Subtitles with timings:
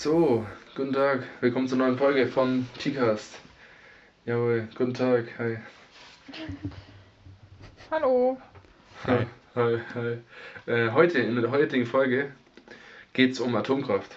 [0.00, 3.34] So, guten Tag, willkommen zur neuen Folge von T-Cast.
[4.26, 5.58] Jawohl, guten Tag, hi.
[7.90, 8.38] Hallo.
[9.08, 9.26] Hi.
[9.56, 10.18] Hi, hi.
[10.70, 12.30] Äh, heute, in der heutigen Folge,
[13.12, 14.16] geht es um Atomkraft.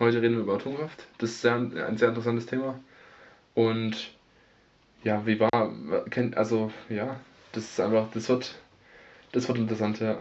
[0.00, 1.06] Heute reden wir über Atomkraft.
[1.18, 2.80] Das ist sehr, ein sehr interessantes Thema.
[3.54, 4.10] Und
[5.04, 5.72] ja, wie war,
[6.10, 7.20] kennt, also ja,
[7.52, 8.56] das ist einfach, das wird,
[9.30, 10.18] das wird interessant, ja.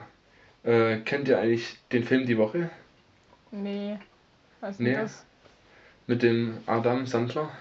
[0.62, 2.70] Äh, kennt ihr eigentlich den Film Die Woche?
[3.50, 3.98] Nee.
[4.66, 4.96] Was Nee.
[4.96, 5.24] das?
[6.08, 7.52] Mit dem Adam Sandler?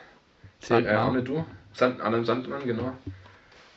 [0.60, 0.96] Sandmann.
[0.96, 1.44] Arne, du?
[1.74, 2.94] Sand, Adam Sandmann, genau.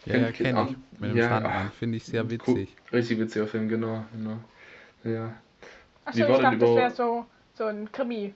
[0.05, 0.99] Ja, Kennt- ja, kenne ich.
[0.99, 1.71] Mit dem ja, Sandmann.
[1.71, 2.31] Finde ich sehr Cool.
[2.31, 2.75] witzig.
[2.93, 4.37] Richtig witziger Film, genau, genau.
[5.03, 5.33] Ja.
[6.05, 8.33] Achso, ich dachte, das wäre so, so ein Krimi.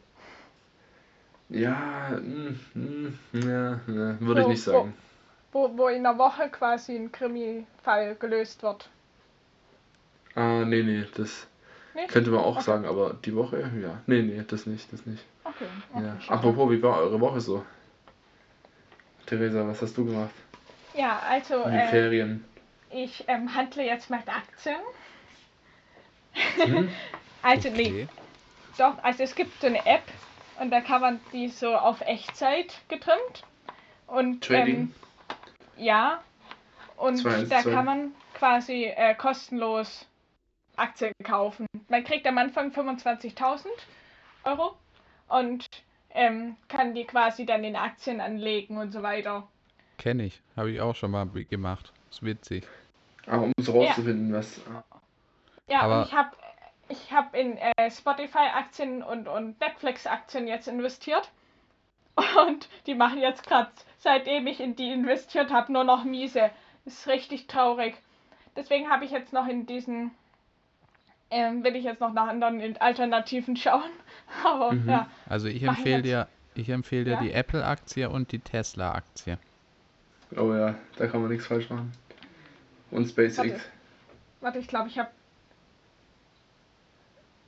[1.48, 4.94] Ja, mm, mm, ja, ja, würde ich So, nicht sagen.
[5.54, 8.90] Wo, wo in einer Woche quasi ein Krimi-Fall gelöst wird.
[10.36, 11.48] Ah, nee, nee, das
[11.94, 12.10] Nicht?
[12.10, 12.64] könnte man auch Okay.
[12.66, 14.02] sagen, aber die Woche, ja.
[14.08, 15.24] Nee, nee, das nicht, das nicht.
[15.44, 15.66] Okay.
[15.94, 16.18] okay Ja.
[16.34, 17.66] Apropos, wie war eure Woche so?
[19.26, 20.32] Theresa, was hast du gemacht?
[20.96, 22.46] Ja, also In den äh, Ferien.
[22.90, 24.80] ich ähm, handle jetzt mit Aktien.
[26.58, 26.90] Hm?
[27.44, 28.08] Also nee, Okay.
[28.78, 30.04] doch, also es gibt so eine App
[30.60, 33.44] und da kann man die so auf Echtzeit getrimmt.
[34.06, 34.76] Und Trading?
[34.78, 34.96] Ähm,
[35.76, 36.22] ja.
[36.98, 37.72] Und Zwei, da zwei.
[37.74, 40.06] kann man quasi äh, kostenlos
[40.76, 41.66] Aktien kaufen.
[41.92, 43.66] Man kriegt am Anfang 25.000
[44.46, 44.76] Euro
[45.28, 45.68] und
[46.12, 49.48] ähm, kann die quasi dann in Aktien anlegen und so weiter.
[49.98, 50.42] Kenne ich.
[50.56, 51.92] Habe ich auch schon mal gemacht.
[52.10, 52.66] Ist witzig.
[53.28, 54.62] Ah, um so rauszufinden, was.
[55.68, 56.30] Ja, Aber- und ich habe
[56.88, 61.30] ich hab in äh, Spotify-Aktien und, und Netflix-Aktien jetzt investiert.
[62.16, 66.52] Und die machen jetzt gerade, seitdem ich in die investiert habe, nur noch miese.
[66.86, 67.96] Das ist richtig traurig.
[68.56, 70.12] Deswegen habe ich jetzt noch in diesen,
[71.32, 73.90] ähm, will ich jetzt noch nach anderen Alternativen schauen.
[74.46, 74.90] Aber Mhm.
[74.90, 77.22] ja, Also ich empfehle dir, ich empfehle dir Ja?
[77.22, 79.38] die Apple-Aktie und die Tesla-Aktie.
[80.38, 81.92] Oh ja, da kann man nichts falsch machen.
[82.92, 83.38] Und SpaceX.
[83.38, 83.62] Warte.
[84.42, 85.10] warte, ich glaube, ich habe.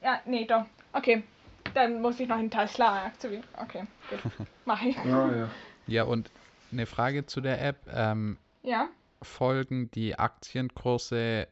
[0.02, 0.66] Ja, nee, doch.
[0.92, 1.24] Okay,
[1.74, 3.44] dann muss ich noch in Tesla aktivieren.
[3.58, 4.48] Okay, gut.
[4.66, 4.98] Mach ich.
[4.98, 5.50] Ah ja.
[5.88, 6.30] Ja, und
[6.72, 7.78] eine Frage zu der App.
[7.94, 8.88] Ähm, Ja.
[9.22, 11.48] folgen die Aktienkurse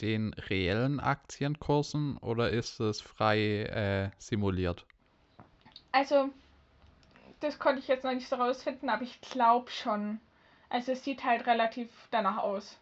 [0.00, 4.84] den reellen Aktienkursen oder ist es frei äh, simuliert?
[5.92, 6.30] Also,
[7.40, 10.20] das konnte ich jetzt noch nicht so rausfinden, aber ich glaube schon.
[10.70, 12.78] Also, es sieht halt relativ danach aus.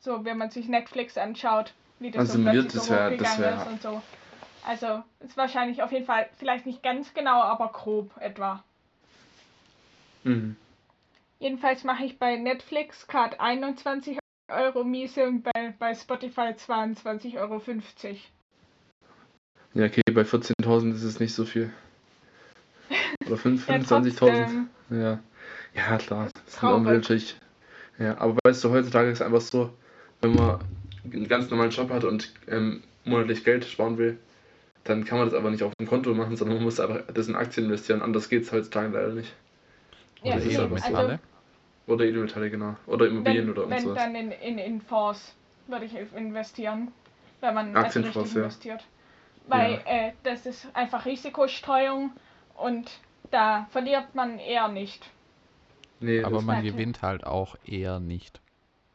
[0.00, 3.16] So, wenn man sich Netflix anschaut, wie das Also so plötzlich das so wär- das
[3.30, 4.02] hochgegangen wär- ist und so.
[4.66, 8.62] Also, ist wahrscheinlich auf jeden Fall, vielleicht nicht ganz genau, aber grob etwa.
[10.24, 10.56] Mhm.
[11.38, 14.18] Jedenfalls mache ich bei Netflix gerade 21
[14.50, 17.62] Euro miese und bei, bei Spotify 22,50 Euro.
[19.74, 21.70] Ja, okay, bei 14.000 ist es nicht so viel.
[23.26, 24.16] Oder fünf- Ja, 25.000.
[24.16, 24.68] trotzdem.
[24.90, 25.18] Ja.
[25.74, 26.28] Ja, klar.
[26.44, 27.36] Das ist unwirklich.
[27.98, 29.72] Ja, aber weißt du, heutzutage ist es einfach so,
[30.20, 30.60] wenn man
[31.04, 34.18] einen ganz normalen Job hat und ähm, monatlich Geld sparen will,
[34.84, 37.28] dann kann man das aber nicht auf dem Konto machen, sondern man muss einfach das
[37.28, 38.02] in Aktien investieren.
[38.02, 39.32] Anders geht es heutzutage leider nicht.
[40.22, 40.84] Ja, das ist aber so.
[40.84, 41.20] Edelmetalle?
[41.86, 42.76] Oder Edelmetalle, genau.
[42.86, 45.34] Oder Immobilien wenn, oder und wenn dann in, in, in Fonds
[45.66, 46.92] würde ich investieren,
[47.40, 48.42] wenn man also Aktienfonds, richtig ja.
[48.42, 48.84] investiert.
[49.46, 52.12] Weil äh, das ist einfach Risikostreuung
[52.56, 52.90] und
[53.30, 55.10] da verliert man eher nicht.
[56.00, 58.40] Nee, Aber man gewinnt halt auch eher nicht.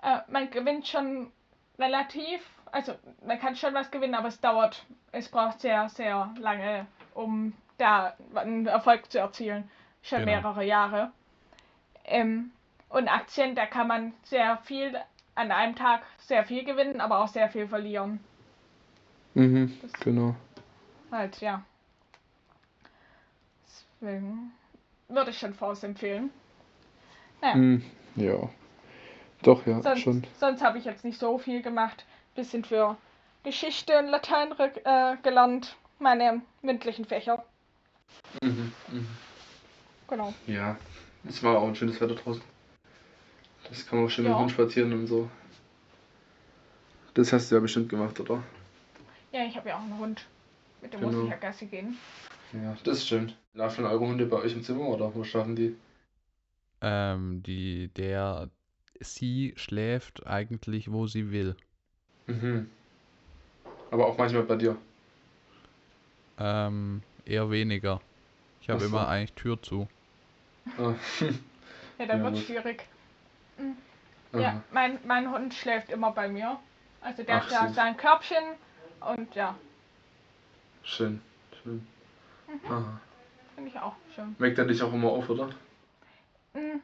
[0.01, 1.31] Äh, man gewinnt schon
[1.78, 2.41] relativ,
[2.72, 2.94] also
[3.25, 8.16] man kann schon was gewinnen, aber es dauert, es braucht sehr, sehr lange, um da
[8.34, 9.69] einen Erfolg zu erzielen.
[10.01, 10.31] Schon Genau.
[10.31, 11.12] mehrere Jahre.
[12.06, 12.51] Ähm,
[12.95, 14.95] und Aktien, da kann man sehr viel
[15.35, 18.22] an einem Tag sehr viel gewinnen, aber auch sehr viel verlieren.
[19.33, 20.33] mhm, genau.
[21.11, 21.61] Halt, ja.
[24.00, 24.53] Deswegen
[25.09, 26.29] würde ich schon Fonds empfehlen.
[27.41, 27.83] Naja, Mhm,
[28.15, 28.50] ja.
[29.44, 30.25] Doch, ja, sonst, schon.
[30.39, 32.06] sonst habe ich jetzt nicht so viel gemacht.
[32.33, 32.95] Bisschen für
[33.44, 35.75] Geschichte und Latein äh, gelernt.
[36.00, 37.44] Meine mündlichen Fächer.
[38.42, 39.07] Mhm, mhm.
[40.07, 40.33] Genau.
[40.47, 40.77] Ja,
[41.27, 42.42] es war auch ein schönes Wetter draußen.
[43.69, 44.38] Das kann man auch schön mit Ja.
[44.38, 45.29] dem Hund spazieren und so.
[47.13, 48.44] Das hast du ja bestimmt gemacht, oder?
[49.31, 50.25] Ja, ich habe ja auch einen Hund.
[50.81, 51.12] Mit dem Genau.
[51.12, 51.97] muss ich ja Gassi gehen.
[52.53, 53.31] Ja, das ist schön.
[53.53, 55.75] Schlafen eure Hunde bei euch im Zimmer oder wo schlafen die?
[56.81, 58.50] Ähm, die, der,
[59.01, 61.56] sie schläft eigentlich, wo sie will.
[62.27, 62.69] Mhm.
[63.91, 64.77] Aber auch manchmal bei dir.
[66.38, 68.00] Ähm, eher weniger.
[68.61, 68.97] Ich habe so.
[68.97, 69.88] immer eigentlich Tür zu.
[70.77, 70.95] Ah.
[71.97, 72.45] Ja, dann Ja, wird gut.
[72.45, 72.83] schwierig.
[73.57, 74.40] Aha.
[74.42, 76.60] Ja, mein, mein Hund schläft immer bei mir.
[77.02, 77.75] Also der Ach, hat süß.
[77.75, 78.44] sein Körbchen
[79.12, 79.56] und ja.
[80.84, 81.22] Schön,
[81.63, 81.88] schön.
[82.68, 83.00] Aha.
[83.56, 84.36] Finde ich auch schön.
[84.40, 85.50] Weckt er dich auch immer auf, oder?
[86.54, 86.81] Hm,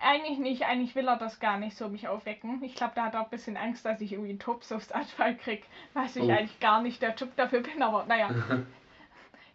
[0.00, 2.62] eigentlich nicht, eigentlich will er das gar nicht so mich aufwecken.
[2.62, 4.92] Ich glaube, da hat er auch ein bisschen Angst, dass ich irgendwie einen Tops aufs
[4.92, 6.30] Anfall krieg, was ich Oh.
[6.30, 8.30] eigentlich gar nicht der Typ dafür bin, aber naja.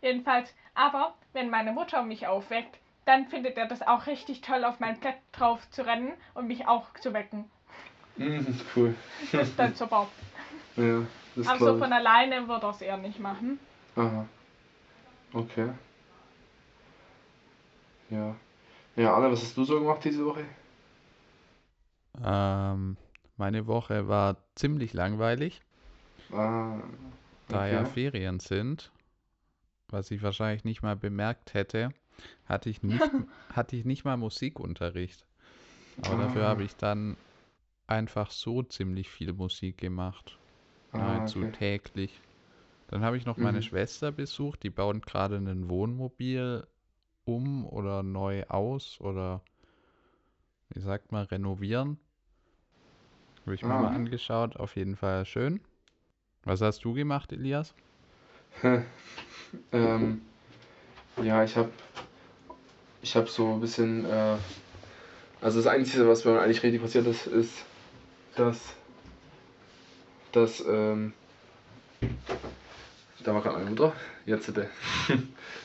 [0.02, 4.80] Jedenfalls, aber wenn meine Mutter mich aufweckt, dann findet er das auch richtig toll, auf
[4.80, 7.46] mein Bett drauf zu rennen und mich auch zu wecken.
[8.18, 8.96] Mhm, cool.
[9.32, 10.08] Das ist dann super.
[10.78, 11.02] Ja,
[11.36, 13.60] das Aber so glaube von alleine wird er es eher nicht machen.
[13.98, 14.26] Aha.
[15.34, 15.70] Okay.
[18.10, 18.36] Ja.
[18.96, 20.46] Ja, Anne, was hast du so gemacht diese Woche?
[22.24, 22.98] Ähm,
[23.38, 25.62] meine Woche war ziemlich langweilig,
[26.32, 26.80] Ah,
[27.48, 27.92] da ja okay.
[27.92, 28.92] Ferien sind,
[29.90, 31.90] was ich wahrscheinlich nicht mal bemerkt hätte,
[32.46, 33.14] hatte ich nicht,
[33.52, 35.26] hatte ich nicht mal Musikunterricht.
[36.02, 36.48] Aber dafür Ah.
[36.48, 37.18] habe ich dann
[37.88, 40.40] einfach so ziemlich viel Musik gemacht.
[40.94, 41.52] Ah, Nahezu okay.
[41.52, 42.22] täglich.
[42.88, 43.64] Dann habe ich noch meine Mhm.
[43.64, 46.68] Schwester besucht, die bauen gerade ein Wohnmobil
[47.26, 49.44] um oder neu aus oder
[50.70, 52.00] wie sagt man, renovieren.
[53.42, 53.80] Habe ich mir Ah.
[53.80, 55.60] mal angeschaut, auf jeden Fall schön.
[56.44, 57.76] Was hast du gemacht, Elias?
[59.74, 60.22] Ähm,
[61.24, 61.72] ja, ich habe
[63.02, 64.38] ich hab so ein bisschen, äh,
[65.42, 67.66] also das Einzige, was mir eigentlich richtig passiert ist, ist,
[68.36, 68.60] dass,
[70.32, 71.14] dass, ähm,
[73.24, 73.94] da war gerade meine Mutter,
[74.26, 74.70] jetzt bitte.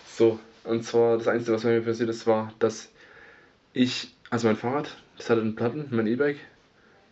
[0.06, 2.90] so, und zwar das Einzige, was mir passiert ist, war, dass
[3.72, 6.38] ich, also mein Fahrrad, das hatte einen Platten, mein E-Bike,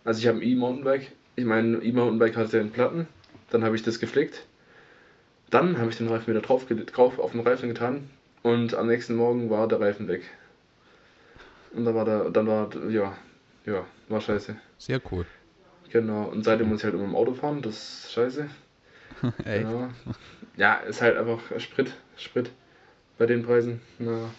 [0.04, 3.08] also ich habe ein E-Mountainbike, ich mein E-Mountainbike hatte einen Platten,
[3.50, 4.46] dann habe ich das geflickt.
[5.50, 8.08] Dann habe ich den Reifen wieder drauf, drauf auf den Reifen getan
[8.42, 10.22] und am nächsten Morgen war der Reifen weg.
[11.74, 13.16] Und dann war der, dann war, ja,
[13.66, 14.56] ja, war scheiße.
[14.78, 15.26] Sehr cool.
[15.90, 17.74] Genau, und seitdem muss ich halt immer im Auto fahren, das
[18.04, 18.48] ist scheiße.
[19.44, 19.70] Echt?
[19.70, 19.90] Ja.
[20.56, 22.50] ja, ist halt einfach Sprit, Sprit
[23.18, 23.80] bei den Preisen.
[23.98, 24.30] Na.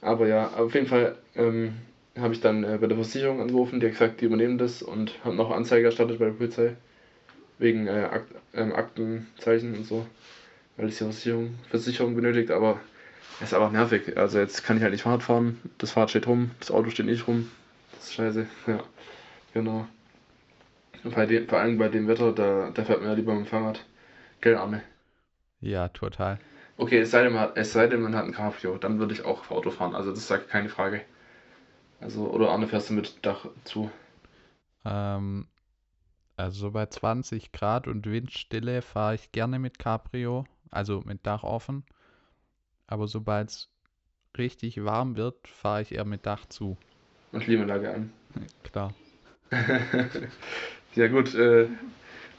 [0.00, 1.74] Aber ja, auf jeden Fall ähm,
[2.18, 5.24] habe ich dann äh, bei der Versicherung angerufen, die hat gesagt, die übernehmen das und
[5.24, 6.76] haben noch Anzeige erstattet bei der Polizei.
[7.58, 10.06] Wegen äh, Akt, ähm, Aktenzeichen und so.
[10.76, 12.80] Weil es die Versicherung, Versicherung benötigt, aber
[13.40, 14.16] ist einfach nervig.
[14.16, 17.06] Also jetzt kann ich halt nicht Fahrrad fahren, das Fahrrad steht rum, das Auto steht
[17.06, 17.50] nicht rum.
[17.92, 18.80] Das ist scheiße, ja.
[19.52, 19.86] Genau.
[21.04, 23.46] Und bei dem, vor allem bei dem Wetter, da, da fährt man ja lieber mit
[23.46, 23.84] dem Fahrrad.
[24.40, 24.82] Gell, Arne?
[25.60, 26.38] Ja, total.
[26.76, 29.14] Okay, es sei denn, man hat, es sei denn, man hat ein Cabrio, dann würde
[29.14, 29.94] ich auch Auto fahren.
[29.94, 31.02] Also das sagt keine Frage.
[32.00, 33.90] Also, oder Arne fährst du mit Dach zu.
[34.84, 35.46] Ähm,
[36.36, 41.44] also so bei 20 Grad und Windstille fahre ich gerne mit Cabrio, also mit Dach
[41.44, 41.84] offen.
[42.86, 43.68] Aber sobald es
[44.36, 46.76] richtig warm wird, fahre ich eher mit Dach zu.
[47.32, 48.12] Und Klimaanlage an.
[48.62, 48.94] Klar.
[50.94, 51.68] ja gut, äh,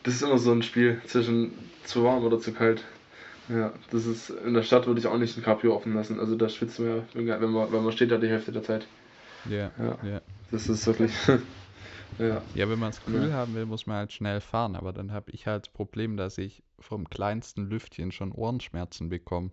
[0.03, 1.51] das ist immer so ein Spiel zwischen
[1.85, 2.83] zu warm oder zu kalt.
[3.49, 6.19] Ja, das ist, in der Stadt würde ich auch nicht ein Cabrio offen lassen.
[6.19, 8.87] Also da schwitzt man ja, wenn man, wenn man steht da die Hälfte der Zeit.
[9.49, 9.97] Ja, Ja.
[10.03, 10.21] ja.
[10.51, 11.11] Das ist wirklich,
[12.19, 12.41] ja.
[12.55, 13.35] Ja, wenn man es kühl Ja.
[13.35, 14.75] haben will, muss man halt schnell fahren.
[14.75, 19.51] Aber dann habe ich halt das Problem, dass ich vom kleinsten Lüftchen schon Ohrenschmerzen bekomme.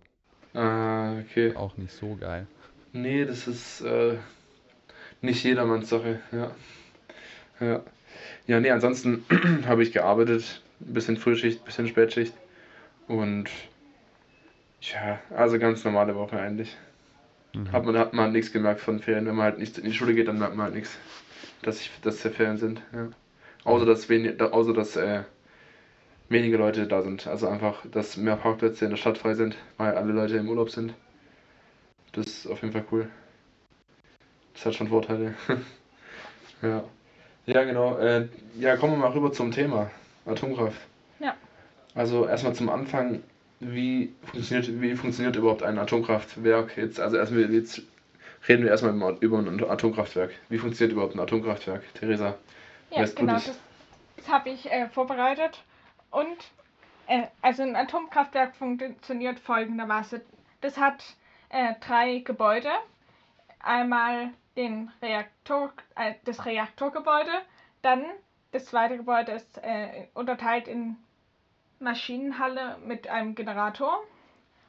[0.53, 1.55] Ah, okay.
[1.55, 2.47] Auch nicht so geil.
[2.91, 4.17] Nee, das ist äh,
[5.21, 6.51] nicht jedermanns Sache, ja.
[7.59, 7.81] Ja.
[8.45, 9.25] Ja, nee, ansonsten
[9.65, 12.33] habe ich gearbeitet, ein bisschen Frühschicht, ein bisschen Spätschicht
[13.07, 13.49] und
[14.81, 16.75] ja, also ganz normale Woche eigentlich.
[17.53, 17.71] Mhm.
[17.71, 20.13] Hat man, hat man nichts gemerkt von Ferien, wenn man halt nicht in die Schule
[20.13, 20.97] geht, dann merkt man halt nichts,
[21.61, 23.09] dass, ich, dass es Ferien sind, ja.
[23.63, 25.23] Außer dass, wenig, außer dass äh,
[26.29, 29.95] wenige Leute da sind, also einfach, dass mehr Parkplätze in der Stadt frei sind, weil
[29.95, 30.93] alle Leute im Urlaub sind.
[32.13, 33.07] Das ist auf jeden Fall cool.
[34.53, 35.33] Das hat schon Vorteile.
[36.61, 36.83] ja.
[37.45, 37.97] Ja, genau.
[37.97, 38.27] Äh,
[38.57, 39.89] ja, kommen wir mal rüber zum Thema
[40.25, 40.79] Atomkraft.
[41.19, 41.35] Ja.
[41.95, 43.21] Also erstmal zum Anfang,
[43.59, 46.77] wie funktioniert, wie funktioniert überhaupt ein Atomkraftwerk?
[46.77, 47.81] Jetzt, also erstmal jetzt
[48.47, 50.31] reden wir erstmal über- ein Atomkraftwerk.
[50.49, 51.81] Wie funktioniert überhaupt ein Atomkraftwerk?
[51.95, 52.35] Theresa,
[52.91, 53.45] Ja, Weißt genau, das?
[53.47, 53.57] das,
[54.17, 55.63] das habe ich äh, vorbereitet.
[56.13, 56.37] Und
[57.07, 60.21] äh, also ein Atomkraftwerk funktioniert folgendermaßen.
[60.61, 61.03] Das hat
[61.49, 62.69] äh, drei Gebäude.
[63.59, 67.31] Einmal den Reaktor, äh, das Reaktorgebäude,
[67.81, 68.05] dann
[68.51, 70.95] das zweite Gebäude ist äh, unterteilt in
[71.79, 74.03] Maschinenhalle mit einem Generator.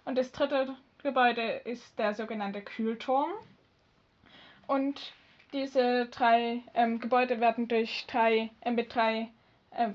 [0.07, 3.31] Und das dritte Gebäude ist der sogenannte Kühlturm.
[4.67, 5.13] Und
[5.53, 9.29] diese drei ähm, Gebäude werden durch drei, äh, mit drei
[9.73, 9.89] äh,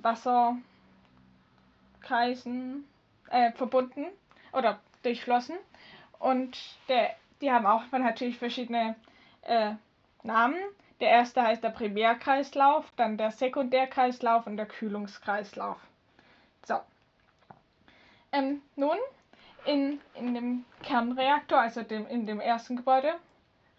[2.00, 2.86] Wasserkreisen
[3.29, 4.06] äh, verbunden
[4.53, 5.58] oder durchflossen.
[6.20, 8.96] Und der, die haben auch natürlich verschiedene
[9.44, 9.74] äh,
[10.24, 10.58] Namen.
[11.00, 15.77] Der erste heißt der Primärkreislauf, dann der Sekundärkreislauf und der Kühlungskreislauf.
[16.65, 16.79] So.
[18.34, 18.98] Ähm, nun
[19.65, 23.13] in, in dem Kernreaktor, also dem, in dem ersten Gebäude,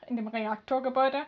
[0.06, 1.22] in dem Reaktorgebäude,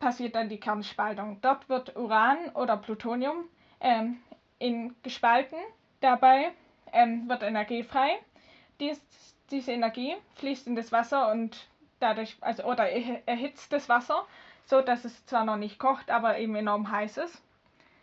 [0.00, 1.38] passiert dann die Kernspaltung.
[1.42, 3.44] Dort wird Uran oder Plutonium
[3.80, 4.18] ähm,
[4.58, 5.58] in gespalten.
[6.00, 6.52] Dabei
[6.92, 8.18] ähm, wird Energie frei.
[8.80, 9.00] Dies,
[9.50, 11.66] diese Energie fließt in das Wasser und
[12.00, 12.88] dadurch, also oder
[13.26, 14.26] erhitzt das Wasser,
[14.64, 17.42] so dass es zwar noch nicht kocht, aber eben enorm heiß ist.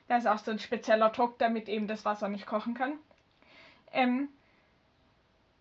[0.07, 2.93] Da ist auch so ein spezieller Druck, damit eben das Wasser nicht kochen kann.
[3.91, 4.29] Ähm,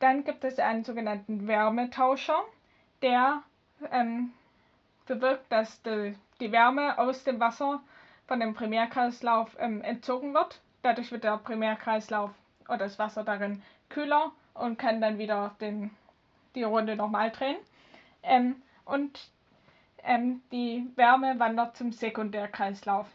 [0.01, 2.43] dann gibt es einen sogenannten Wärmetauscher,
[3.01, 3.43] der
[3.91, 4.33] ähm,
[5.07, 7.81] bewirkt, dass die, die, Wärme aus dem Wasser
[8.27, 10.61] von dem Primärkreislauf ähm, entzogen wird.
[10.85, 12.31] Dadurch wird der Primärkreislauf
[12.69, 15.91] oder das Wasser darin kühler und kann dann wieder den,
[16.55, 17.57] die Runde nochmal drehen.
[18.23, 19.31] Ähm, und
[20.03, 23.07] ähm, die Wärme wandert zum Sekundärkreislauf.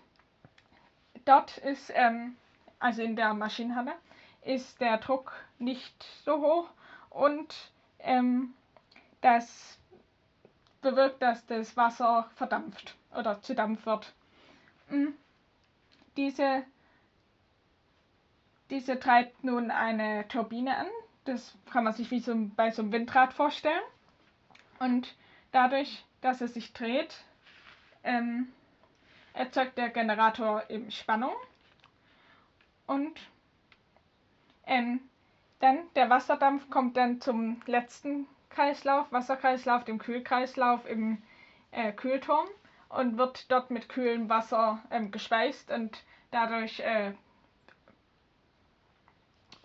[1.26, 2.38] Dort ist, ähm,
[2.80, 3.94] also in der Maschinenhalle,
[4.42, 6.70] ist der Druck nicht so hoch
[7.12, 7.54] und
[8.00, 8.56] ähm,
[9.22, 9.78] das
[10.82, 14.12] bewirkt, dass das Wasser verdampft oder zu Dampf wird.
[14.90, 15.14] Mhm.
[16.18, 16.64] Diese,
[18.70, 20.88] diese treibt nun eine Turbine an.
[21.26, 23.82] Das kann man sich wie so bei so einem Windrad vorstellen.
[24.80, 25.16] Und
[25.52, 27.24] dadurch, dass es sich dreht,
[28.04, 28.48] ähm,
[29.34, 31.34] erzeugt der Generator eben Spannung.
[32.88, 33.20] Und
[34.66, 35.02] ähm,
[35.60, 41.22] dann der Wasserdampf kommt dann zum letzten Kreislauf, Wasserkreislauf, dem Kühlkreislauf im
[41.72, 42.48] äh, Kühlturm
[42.90, 47.14] und wird dort mit kühlem Wasser ähm, gespeist und dadurch äh,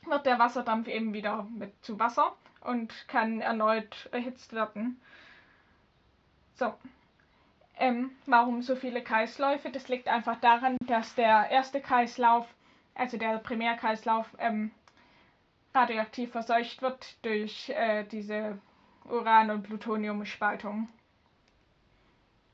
[0.07, 5.01] wird der Wasserdampf eben wieder mit zu Wasser und kann erneut erhitzt werden.
[6.55, 6.75] So.
[7.77, 9.71] Ähm, warum so viele Kreisläufe?
[9.71, 12.47] Das liegt einfach daran, dass der erste Kreislauf,
[12.95, 14.71] also der Primärkreislauf, ähm,
[15.75, 18.59] radioaktiv verseucht wird durch äh, diese
[19.07, 20.89] Uran- und Plutoniumspaltung.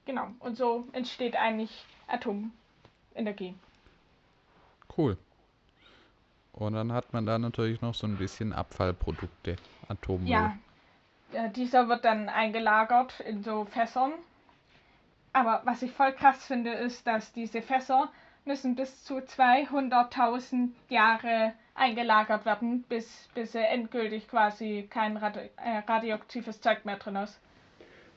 [0.06, 3.54] Genau, und so entsteht eigentlich Atomenergie.
[4.96, 5.18] Cool.
[6.52, 9.56] Und dann hat man da natürlich noch so ein bisschen Abfallprodukte,
[9.88, 10.28] Atommüll.
[10.28, 10.56] Ja,
[11.54, 14.12] dieser wird dann eingelagert in so Fässern.
[15.32, 18.10] Aber was ich voll krass finde, ist, dass diese Fässer
[18.44, 26.60] müssen bis zu 200.000 Jahre eingelagert werden, bis, bis endgültig quasi kein Radio, äh, radioaktives
[26.60, 27.38] Zeug mehr drin ist.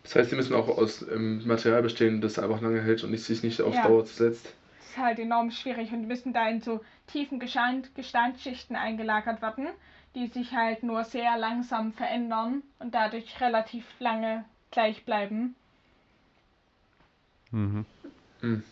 [0.03, 3.43] Das heißt, sie müssen auch aus ähm, Material bestehen, das einfach lange hält und sich
[3.43, 3.87] nicht auf ja.
[3.87, 4.53] Dauer zersetzt.
[4.79, 6.81] Das ist halt enorm schwierig und müssen da in so
[7.13, 9.67] tiefen Gestein, Gesteinsschichten eingelagert werden,
[10.15, 15.55] die sich halt nur sehr langsam verändern und dadurch relativ lange gleich bleiben.
[17.51, 17.85] Mhm.
[18.41, 18.63] Mhm.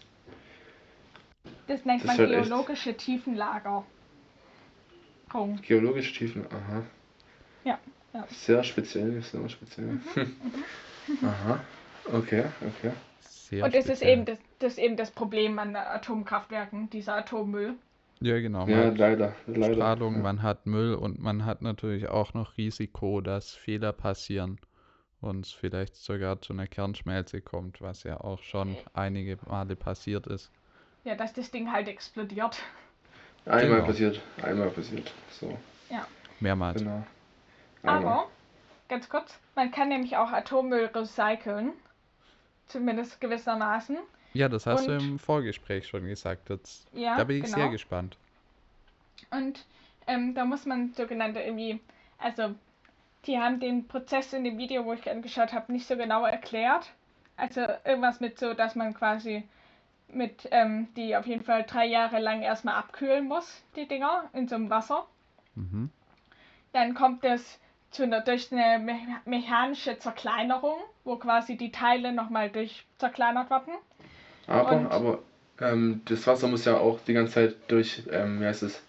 [1.67, 2.99] Das nennt das man halt geologische echt...
[2.99, 3.85] Tiefenlager.
[5.29, 5.63] Punkt.
[5.63, 6.83] Geologische Tiefen, aha.
[7.63, 7.79] Ja,
[8.13, 8.27] ja.
[8.29, 9.87] Sehr speziell, sehr speziell.
[9.87, 10.01] Mhm,
[11.07, 11.25] mhm.
[11.25, 11.59] aha,
[12.11, 12.91] okay, okay.
[13.21, 17.77] Sehr Und das ist, eben das, das ist eben das Problem an Atomkraftwerken, dieser Atommüll.
[18.21, 18.67] Ja, genau.
[18.67, 19.73] Ja, leider, leider.
[19.73, 20.21] Strahlung, ja.
[20.21, 24.59] man hat Müll und man hat natürlich auch noch Risiko, dass Fehler passieren
[25.21, 30.27] und es vielleicht sogar zu einer Kernschmelze kommt, was ja auch schon einige Male passiert
[30.27, 30.51] ist.
[31.03, 32.61] Ja, dass das Ding halt explodiert.
[33.45, 33.85] Einmal genau.
[33.87, 35.11] passiert, einmal passiert.
[35.31, 35.57] So.
[35.89, 36.05] Ja.
[36.39, 36.79] Mehrmals.
[36.79, 37.03] Genau.
[37.81, 38.27] Aber,
[38.87, 41.73] ganz kurz, man kann nämlich auch Atommüll recyceln.
[42.67, 43.97] Zumindest gewissermaßen.
[44.33, 46.49] Ja, das hast Und, du im Vorgespräch schon gesagt.
[46.49, 47.57] Das, ja, da bin ich genau.
[47.57, 48.17] sehr gespannt.
[49.29, 49.65] Und
[50.07, 51.79] ähm, da muss man sogenannte irgendwie,
[52.17, 52.55] also
[53.25, 56.91] die haben den Prozess in dem Video, wo ich angeschaut habe, nicht so genau erklärt.
[57.37, 59.43] Also irgendwas mit so, dass man quasi
[60.07, 64.47] mit, ähm, die auf jeden Fall drei Jahre lang erstmal abkühlen muss, die Dinger, in
[64.47, 65.05] so einem Wasser.
[65.55, 65.89] Mhm.
[66.73, 67.59] Dann kommt es
[67.91, 73.73] zu einer, durch eine me mechanische Zerkleinerung, wo quasi die Teile nochmal durch zerkleinert werden.
[74.47, 75.19] Aber, Und, aber
[75.59, 78.81] ähm, das Wasser muss ja auch die ganze Zeit durch, ähm, wie heißt es,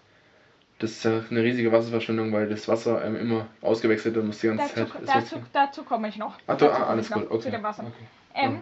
[0.79, 4.47] das ist ja eine riesige Wasserverschwendung, weil das Wasser ähm, immer ausgewechselt wird muss die
[4.47, 5.07] ganze dazu, Zeit.
[5.07, 6.37] Dazu, dazu komme ich noch.
[6.47, 7.43] Ach, du, ah, alles gut, okay.
[7.43, 7.83] Zu dem Wasser.
[7.83, 8.05] Okay.
[8.35, 8.61] Ähm, ja.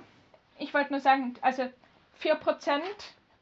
[0.60, 1.64] Ich wollte nur sagen, also
[2.22, 2.82] 4%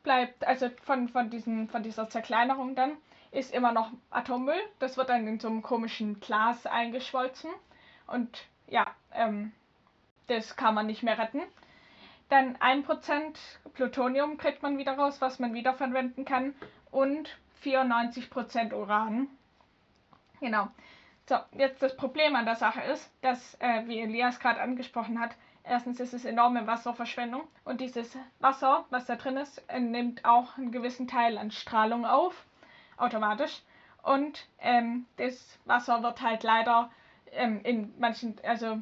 [0.03, 2.91] bleibt, also von, von, diesen, von dieser Zerkleinerung dann,
[3.31, 4.55] ist immer noch Atommüll.
[4.79, 7.49] Das wird dann in so einem komischen Glas eingeschwolzen.
[8.07, 9.51] Und ja, ähm,
[10.27, 11.41] das kann man nicht mehr retten.
[12.29, 13.35] Dann 1%
[13.73, 16.53] Plutonium kriegt man wieder raus, was man wiederverwenden kann.
[16.91, 19.27] Und 94% Uran.
[20.39, 20.69] Genau.
[21.27, 25.35] So, jetzt das Problem an der Sache ist, dass, äh, wie Elias gerade angesprochen hat,
[25.69, 30.71] Erstens ist es enorme Wasserverschwendung und dieses Wasser, was da drin ist, nimmt auch einen
[30.71, 32.33] gewissen Teil an Strahlung auf,
[32.97, 33.61] automatisch.
[34.01, 36.89] Und ähm, das Wasser wird halt leider
[37.33, 38.79] ähm, in manchen, also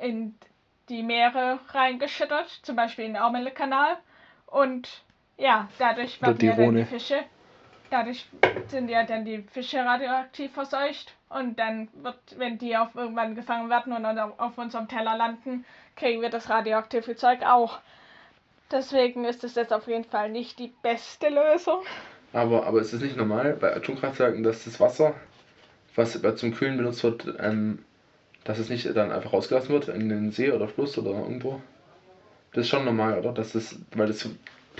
[0.00, 0.38] in
[0.88, 3.96] die Meere reingeschüttet, zum Beispiel in den Ärmelkanal.
[4.46, 5.02] Und
[5.36, 6.84] ja, dadurch die ja dann die.
[6.84, 7.20] Fische,
[7.90, 8.26] dadurch
[8.68, 11.14] sind ja dann die Fische radioaktiv verseucht.
[11.28, 15.64] Und dann wird, wenn die auf irgendwann gefangen werden und auf unserem Teller landen,
[15.96, 17.80] kriegen wir das radioaktive Zeug auch.
[18.70, 21.82] Deswegen ist es jetzt auf jeden Fall nicht die beste Lösung.
[22.32, 25.14] Aber, aber ist es nicht normal bei Atomkraftwerken, dass das Wasser,
[25.96, 27.84] was zum Kühlen benutzt wird, ähm,
[28.48, 31.60] dass es nicht dann einfach rausgelassen wird in den See oder Fluss oder irgendwo?
[32.52, 33.32] Das ist schon normal, oder?
[33.32, 34.26] Das ist, weil das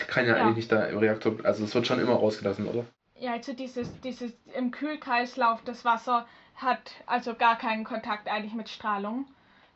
[0.08, 0.42] kann ja, Ja.
[0.42, 2.86] eigentlich nicht da im Reaktor, also es wird schon immer rausgelassen, oder?
[3.20, 8.70] Ja, also dieses, dieses im Kühlkreislauf, das Wasser hat also gar keinen Kontakt eigentlich mit
[8.70, 9.26] Strahlung.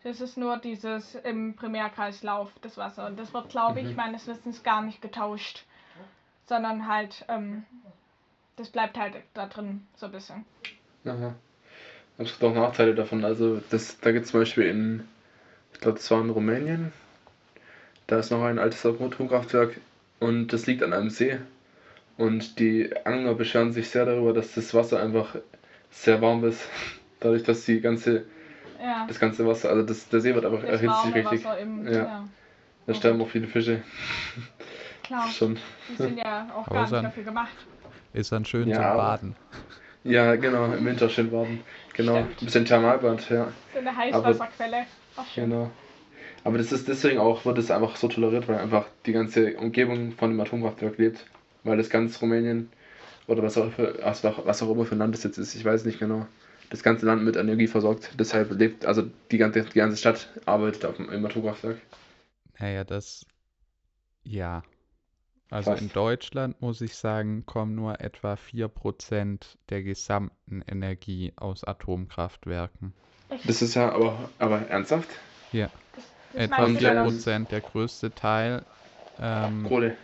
[0.05, 3.07] Das ist nur dieses im Primärkreislauf, das Wasser.
[3.07, 3.97] Und das wird, glaube ich, Mhm.
[3.97, 5.65] meines Wissens gar nicht getauscht.
[6.47, 7.65] Sondern halt, ähm,
[8.57, 10.45] das bleibt halt da drin, so ein bisschen.
[11.05, 11.35] Aha.
[12.19, 13.25] Aber es gibt auch Nachteile davon.
[13.25, 15.09] Also das, da gibt es zum Beispiel in,
[15.73, 16.93] ich glaube, das war in Rumänien,
[18.07, 19.77] da ist noch ein altes Atomkraftwerk
[20.21, 21.39] und das liegt an einem See.
[22.19, 25.35] Und die Angler beschweren sich sehr darüber, dass das Wasser einfach
[25.91, 26.61] sehr warm ist.
[27.21, 28.25] Dadurch, dass die ganze,
[28.83, 31.47] Ja, das ganze Wasser, also das, der See wird einfach das erhitzt sich richtig.
[31.61, 31.93] Im, Ja.
[31.93, 32.29] ja.
[32.87, 33.81] Da sterben auch viele Fische.
[35.05, 35.57] Klar, Schon.
[35.89, 37.53] die sind ja auch Aber gar nicht dann- dafür gemacht.
[38.13, 39.37] Ist dann schön Ja, zum Baden.
[40.05, 41.61] Ja, genau, im Winter schön baden.
[41.95, 42.43] Genau, Stimmt.
[42.43, 43.53] ein bisschen Thermalbad, ja.
[43.73, 44.87] So eine Heißwasserquelle.
[45.33, 45.51] Schön.
[45.51, 45.71] Genau.
[46.45, 50.13] Aber das ist deswegen auch, wird es einfach so toleriert, weil einfach die ganze Umgebung
[50.13, 51.27] von dem Atomkraftwerk lebt.
[51.63, 52.71] Weil das ganz Rumänien
[53.29, 55.55] oder was auch, für, was auch, was auch immer für ein Land das jetzt ist,
[55.55, 56.27] ich weiß nicht genau,
[56.71, 58.11] das ganze Land mit Energie versorgt.
[58.19, 61.77] Deshalb lebt, also die ganze, die ganze Stadt arbeitet auf dem, im Atomkraftwerk.
[62.59, 63.25] Naja, das.
[64.25, 64.63] Ja.
[65.53, 65.83] Also Fast.
[65.83, 72.95] in Deutschland muss ich sagen, kommen nur etwa 4% der gesamten Energie aus Atomkraftwerken.
[73.45, 75.09] Das ist ja aber, aber ernsthaft?
[75.53, 75.69] Ja,
[76.33, 78.65] Das etwa meiste vier dann- 4%, der größte Teil.
[79.21, 79.97] Ähm, Kohle.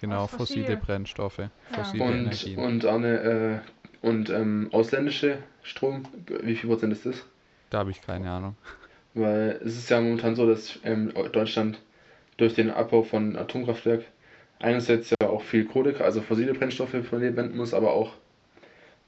[0.00, 0.76] genau, Aus fossile fossil.
[0.76, 1.40] Brennstoffe,
[1.72, 2.58] fossile Und, Energien.
[2.58, 6.04] und eine, äh, und ähm, ausländische Strom,
[6.42, 7.16] wie viel Prozent ist das?
[7.70, 8.56] Da habe ich keine Ahnung.
[9.14, 11.78] Weil es ist ja momentan so, dass ähm, Deutschland
[12.36, 14.04] durch den Abbau von Atomkraftwerk
[14.60, 18.12] einerseits ja auch viel Kohle, also fossile Brennstoffe verwenden muss, aber auch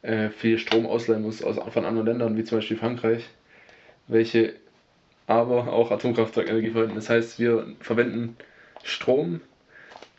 [0.03, 3.29] äh, viel Strom ausleihen muss aus, von anderen Ländern, wie zum Beispiel Frankreich,
[4.09, 4.55] welche
[5.27, 6.97] aber auch Atomkraftwerkenergie verwenden.
[6.97, 8.37] Das heißt, wir verwenden
[8.83, 9.41] Strom,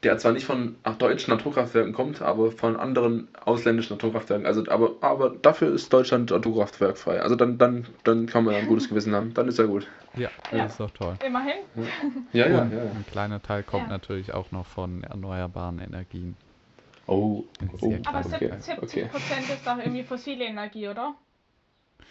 [0.04, 4.48] der zwar nicht von deutschen Atomkraftwerken kommt, aber von anderen ausländischen Atomkraftwerken.
[4.48, 7.22] Also, aber, aber dafür ist Deutschland atomkraftwerkfrei.
[7.22, 9.34] Also dann, dann, dann kann man ein gutes Gewissen haben.
[9.36, 9.88] Dann ist ja gut.
[10.16, 10.64] Ja, Ja.
[10.64, 11.16] das ist doch toll.
[11.26, 11.58] Immerhin.
[12.34, 12.78] Ja, ja, Und ja.
[12.80, 12.84] ja.
[12.92, 13.90] ein kleiner Teil kommt Ja.
[13.90, 16.36] natürlich auch noch von erneuerbaren Energien.
[17.06, 17.44] Oh,
[17.82, 17.94] oh.
[18.06, 18.62] Aber kleiner okay, Teil.
[18.62, 19.06] 70 okay.
[19.12, 21.14] Prozent ist doch irgendwie fossile Energie, oder?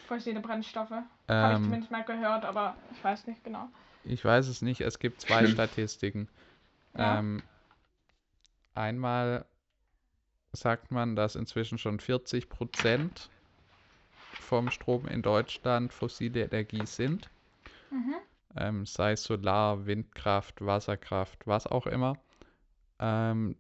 [0.07, 0.91] Fossile Brennstoffe.
[0.91, 3.69] Habe ich Ähm, zumindest mal gehört, aber ich weiß nicht genau.
[4.05, 5.47] Ich weiß es nicht, es gibt zwei.
[5.47, 6.29] Statistiken.
[6.97, 7.19] Ja.
[7.19, 7.43] Ähm,
[8.75, 9.47] einmal
[10.53, 13.33] sagt man, dass inzwischen schon 40 Prozent
[14.41, 17.31] vom Strom in Deutschland fossile Energie sind.
[17.91, 18.17] Mhm.
[18.57, 22.21] Ähm, sei es Solar, Windkraft, Wasserkraft, was auch immer.
[23.01, 23.57] Ähm,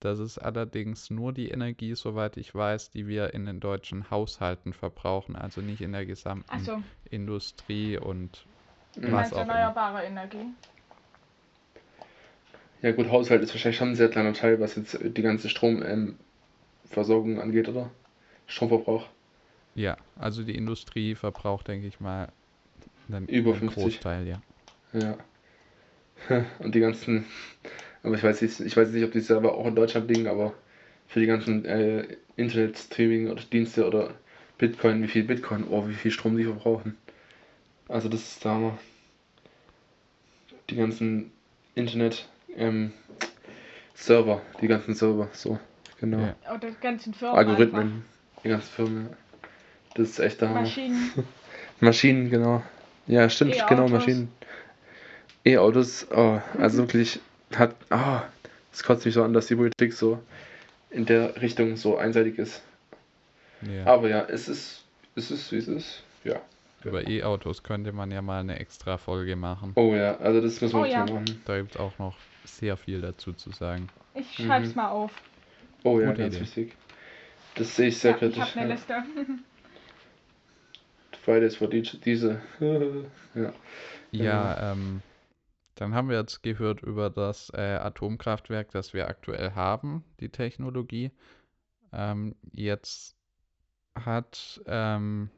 [0.00, 4.72] das ist allerdings nur die Energie, soweit ich weiß, die wir in den deutschen Haushalten
[4.72, 8.46] verbrauchen, also nicht in der gesamten Also, Industrie und
[8.96, 9.50] du Was meinst auch immer.
[9.50, 10.46] erneuerbare Energie.
[12.82, 16.16] Ja gut, Haushalt ist wahrscheinlich schon ein sehr kleiner Teil, was jetzt die ganze Stromversorgung
[17.34, 17.90] ähm, angeht, oder?
[18.46, 19.06] Stromverbrauch.
[19.76, 22.28] Ja, also die Industrie verbraucht, denke ich mal,
[23.08, 23.82] einen, Über einen 50.
[23.82, 24.42] Großteil, ja.
[24.92, 25.16] Ja.
[26.58, 27.24] Und die ganzen,
[28.02, 30.52] aber ich weiß nicht, ich weiß nicht, ob die selber auch in Deutschland liegen, aber
[31.06, 34.14] für die ganzen äh, Internet-Streaming oder Dienste oder
[34.58, 36.96] Bitcoin, wie viel Bitcoin, oh, wie viel Strom die verbrauchen.
[37.88, 38.78] Also das ist der Hammer.
[40.70, 41.32] Die ganzen
[41.74, 42.92] Internet ähm,
[43.94, 45.58] Server, die ganzen Server, so,
[46.00, 46.18] genau.
[46.18, 46.54] Ja.
[46.54, 47.36] Oder die ganzen Firmen.
[47.38, 48.04] Algorithmen,
[48.44, 49.06] die ganzen Firmen.
[49.10, 49.16] ja.
[49.94, 50.60] Das ist echt der Einfach.
[50.60, 50.66] Hammer.
[50.68, 51.12] Maschinen.
[51.80, 52.62] Maschinen, genau.
[53.06, 53.90] Ja, stimmt, genau, E-Autos.
[53.92, 54.32] Maschinen.
[55.44, 57.20] E-Autos, oh, also wirklich
[57.56, 58.22] hat, ah,
[58.72, 60.22] es kotzt mich so an, dass die Politik so
[60.90, 62.62] in der Richtung so einseitig ist.
[63.62, 63.84] ja.
[63.86, 64.84] Aber ja, es ist,
[65.16, 66.40] es ist, wie es ist, ja.
[66.84, 69.72] Über E-Autos könnte man ja mal eine extra Folge machen.
[69.76, 71.00] Oh ja, also das müssen wir Oh ja.
[71.04, 71.24] machen.
[71.44, 73.88] Da gibt es auch noch sehr viel dazu zu sagen.
[74.14, 74.44] Ich Mhm.
[74.46, 75.12] schreib's mal auf.
[75.84, 76.44] Oh ja, Gute ganz Idee.
[76.44, 76.76] wichtig.
[77.54, 78.40] Das sehe ich sehr ja, ich kritisch.
[78.40, 78.74] habe eine ja.
[78.74, 79.04] Liste.
[81.24, 82.40] Fridays for die- diese.
[83.34, 83.52] ja.
[84.10, 85.02] Ja, ähm,
[85.76, 91.10] dann haben wir jetzt gehört über das äh, Atomkraftwerk, das wir aktuell haben, die Technologie.
[91.92, 93.16] Ähm, jetzt
[93.94, 95.30] hat ähm,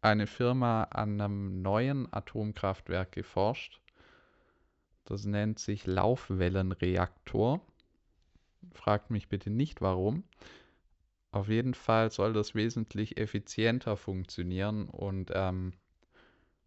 [0.00, 3.80] eine Firma an einem neuen Atomkraftwerk geforscht.
[5.08, 7.62] Das nennt sich Laufwellenreaktor.
[8.74, 10.22] Fragt mich bitte nicht warum.
[11.30, 15.72] Auf jeden Fall soll das wesentlich effizienter funktionieren und ähm,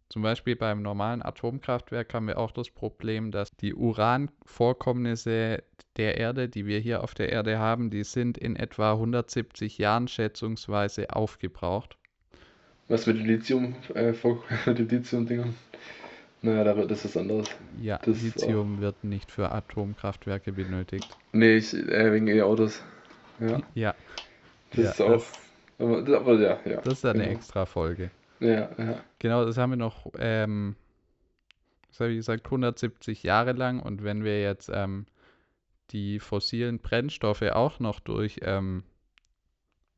[0.08, 5.62] zum Beispiel beim normalen Atomkraftwerk haben wir auch das Problem, dass die Uranvorkommnisse
[5.96, 10.08] der Erde, die wir hier auf der Erde haben, die sind in etwa 170 Jahren
[10.08, 11.96] schätzungsweise aufgebraucht.
[12.88, 14.12] Was mit Lithium, äh?
[16.42, 17.48] Naja, das ist anderes.
[17.80, 21.16] Ja, das Lithium wird nicht für Atomkraftwerke benötigt.
[21.32, 22.82] Nee, ich, äh, wegen E-Autos.
[23.38, 23.60] Ja.
[23.74, 23.94] Ja.
[24.70, 25.12] Das ja, ist auch.
[25.12, 25.32] das-
[25.78, 26.80] aber, aber ja, ja.
[26.80, 27.34] Das ist eine genau.
[27.34, 28.10] extra Folge.
[28.40, 29.00] Ja, ja.
[29.18, 30.76] Genau, das haben wir noch, ähm,
[31.88, 33.80] was habe ich gesagt, 170 Jahre lang.
[33.80, 35.06] Und wenn wir jetzt ähm,
[35.90, 38.82] die fossilen Brennstoffe auch noch durch ähm,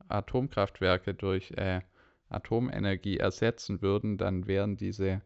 [0.09, 1.81] Atomkraftwerke, durch äh,
[2.29, 5.23] Atomenergie ersetzen würden, dann wären diese,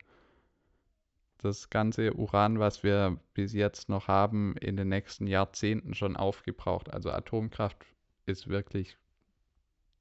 [1.39, 6.93] das ganze Uran, was wir bis jetzt noch haben, in den nächsten Jahrzehnten schon aufgebraucht.
[6.93, 7.77] Also Atomkraft
[8.27, 8.97] ist wirklich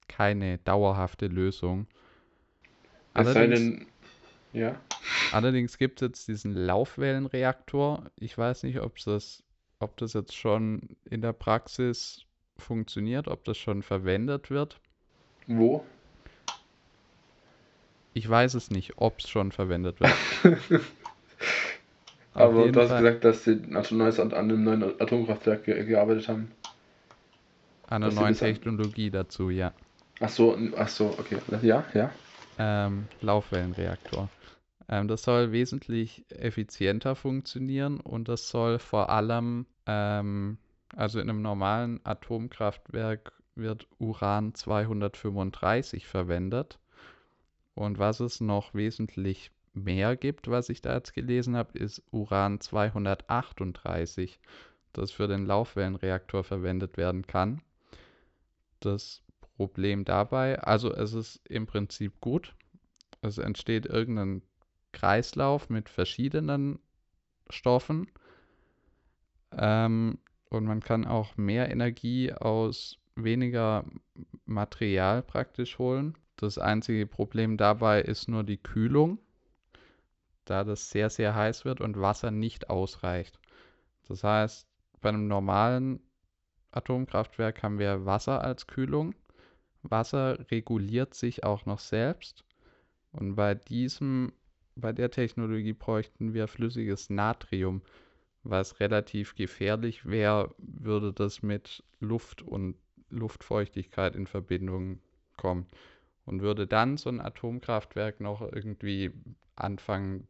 [0.08, 1.88] keine dauerhafte Lösung.
[3.14, 3.88] Allerdings- denn.
[4.54, 4.80] Ja.
[5.32, 8.06] Allerdings gibt es jetzt diesen Laufwellenreaktor.
[8.16, 9.44] Ich weiß nicht, ob das,
[9.80, 12.26] ob das jetzt schon in der Praxis
[12.58, 14.80] funktioniert, ob das schon verwendet wird.
[15.46, 15.86] Wo?
[18.14, 20.82] Ich weiß es nicht, ob es schon verwendet wird.
[22.38, 26.28] Aber du hast Fall gesagt, dass sie an neues- an einem neuen Atomkraftwerk ge gearbeitet
[26.28, 26.52] haben.
[27.88, 29.74] an einer neuen Technologie dazu, ja.
[30.20, 31.38] Ach so, ach so, okay.
[31.62, 32.12] Ja, ja.
[32.58, 34.30] Ähm, Laufwellenreaktor.
[34.90, 40.58] Ähm, das soll wesentlich effizienter funktionieren und das soll vor allem, ähm,
[40.96, 46.80] also in einem normalen Atomkraftwerk wird Uran 235 verwendet.
[47.76, 49.52] Und was es noch wesentlich
[49.84, 54.40] mehr gibt, was ich da jetzt gelesen habe, ist Uran 238,
[54.94, 57.62] das für den Laufwellenreaktor verwendet werden kann.
[58.80, 59.24] Das
[59.58, 62.56] Problem dabei, also es ist im Prinzip gut.
[63.22, 64.44] Es entsteht irgendein
[64.92, 66.80] Kreislauf mit verschiedenen
[67.50, 68.08] Stoffen.
[69.52, 73.86] Ähm, und man kann auch mehr Energie aus weniger
[74.46, 76.16] Material praktisch holen.
[76.36, 79.18] Das einzige Problem dabei ist nur die Kühlung,
[80.50, 83.40] da das sehr, sehr heiß wird und Wasser nicht ausreicht.
[84.08, 84.68] Das heißt,
[85.02, 86.00] bei einem normalen
[86.72, 89.14] Atomkraftwerk haben wir Wasser als Kühlung.
[89.84, 92.44] Wasser reguliert sich auch noch selbst.
[93.12, 94.34] Und bei diesem,
[94.76, 97.82] bei der Technologie bräuchten wir flüssiges Natrium,
[98.44, 102.76] was relativ gefährlich wäre, würde das mit Luft und
[103.10, 105.00] Luftfeuchtigkeit in Verbindung
[105.38, 105.68] kommen.
[106.26, 109.12] Und würde dann so ein Atomkraftwerk noch irgendwie
[109.56, 110.28] anfangen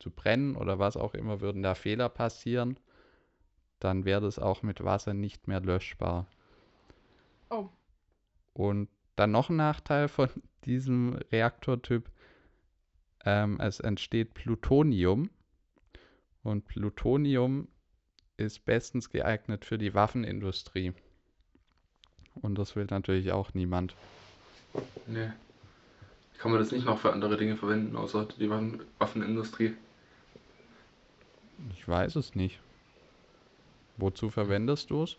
[0.00, 2.80] zu brennen oder was auch immer, würden da Fehler passieren,
[3.78, 6.26] dann wäre das auch mit Wasser nicht mehr löschbar.
[7.50, 7.68] Oh.
[8.52, 10.28] Und dann noch ein Nachteil von
[10.64, 12.10] diesem Reaktortyp,
[13.24, 15.30] ähm, es entsteht Plutonium.
[16.42, 17.68] Und Plutonium
[18.38, 20.94] ist bestens geeignet für die Waffenindustrie.
[22.34, 23.94] Und das will natürlich auch niemand.
[25.06, 25.30] Nee.
[26.38, 29.74] Kann man das nicht noch für andere Dinge verwenden, außer die Waffen Waffenindustrie?
[31.72, 32.60] Ich weiß es nicht.
[33.96, 35.16] Wozu verwendest du es?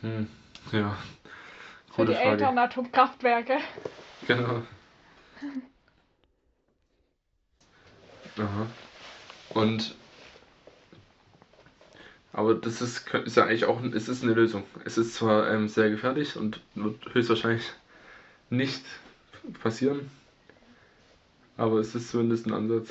[0.00, 0.28] Hm.
[0.72, 0.96] Ja.
[1.92, 2.30] Für Gute die Frage.
[2.30, 3.58] älteren Atomkraftwerke.
[4.26, 4.62] Genau.
[8.38, 8.66] Aha.
[9.50, 9.94] Und
[12.32, 14.64] aber das ist, ist ja eigentlich auch es ist eine Lösung.
[14.84, 17.72] Es ist zwar ähm, sehr gefährlich und wird höchstwahrscheinlich
[18.50, 18.84] nicht
[19.62, 20.10] passieren,
[21.56, 22.88] aber es ist zumindest ein Ansatz.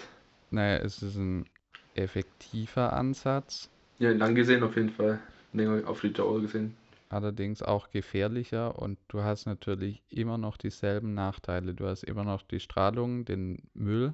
[0.50, 1.46] Naja, es ist ein
[1.95, 5.19] effektiver Ansatz, Ja, lang gesehen auf jeden Fall.
[5.51, 6.75] Länger auf die Dauer gesehen.
[7.08, 11.73] allerdings auch gefährlicher und du hast natürlich immer noch dieselben Nachteile.
[11.73, 14.13] Du hast immer noch die Strahlung, den Müll,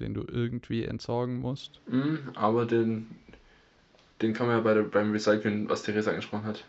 [0.00, 1.82] den du irgendwie entsorgen musst.
[1.86, 3.08] Mhm, aber den,
[4.22, 6.64] den kann man ja bei der, beim Recyceln, was Theresa angesprochen hat,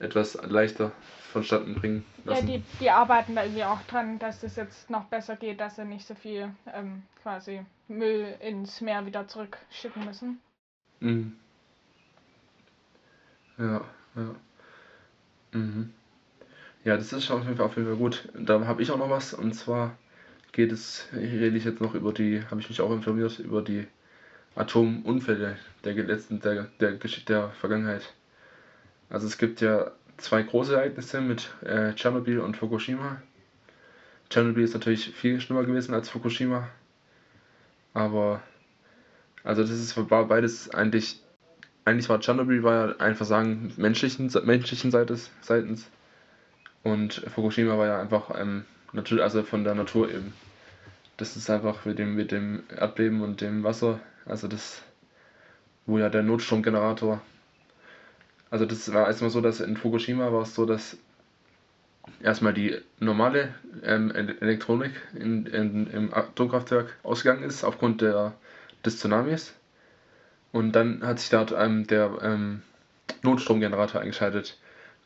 [0.00, 0.92] etwas leichter
[1.32, 2.46] vonstatten bringen Ja, lassen.
[2.46, 5.84] die, die arbeiten da irgendwie auch dran, dass es jetzt noch besser geht, dass sie
[5.84, 10.40] nicht so viel ähm, quasi Müll ins Meer wieder zurückschicken müssen.
[11.00, 11.36] Mhm.
[13.58, 13.84] Ja,
[14.14, 14.34] ja.
[15.52, 15.92] Mhm.
[16.84, 18.28] Ja, das ist auf jeden Fall, auf jeden Fall gut.
[18.34, 19.96] Da habe ich auch noch was und zwar
[20.52, 23.62] geht es, hier rede ich jetzt noch über die, habe ich mich auch informiert, über
[23.62, 23.86] die
[24.56, 28.14] Atomunfälle der letzten, der, der Geschichte der Vergangenheit.
[29.10, 33.22] Also es gibt ja zwei große Ereignisse mit äh, Tschernobyl und Fukushima.
[34.28, 36.68] Tschernobyl ist natürlich viel schlimmer gewesen als Fukushima.
[37.94, 38.42] Aber,
[39.44, 41.22] also das ist, war beides eigentlich,
[41.84, 45.88] eigentlich war Tschernobyl war ja ein Versagen menschlichen, menschlichen Seite, seitens.
[46.82, 50.34] Und Fukushima war ja einfach, ähm, natürlich, also von der Natur eben.
[51.16, 54.82] Das ist einfach mit dem, mit dem Erdbeben und dem Wasser, also das,
[55.86, 57.20] wo ja der Notstromgenerator
[58.50, 60.96] also das war erstmal so, dass in Fukushima war es so, dass
[62.22, 68.34] erstmal die normale ähm, Elektronik in, in, im Atomkraftwerk ausgegangen ist aufgrund der,
[68.84, 69.54] des Tsunamis.
[70.52, 72.62] Und dann hat sich dort ähm, der ähm,
[73.22, 74.58] Notstromgenerator eingeschaltet,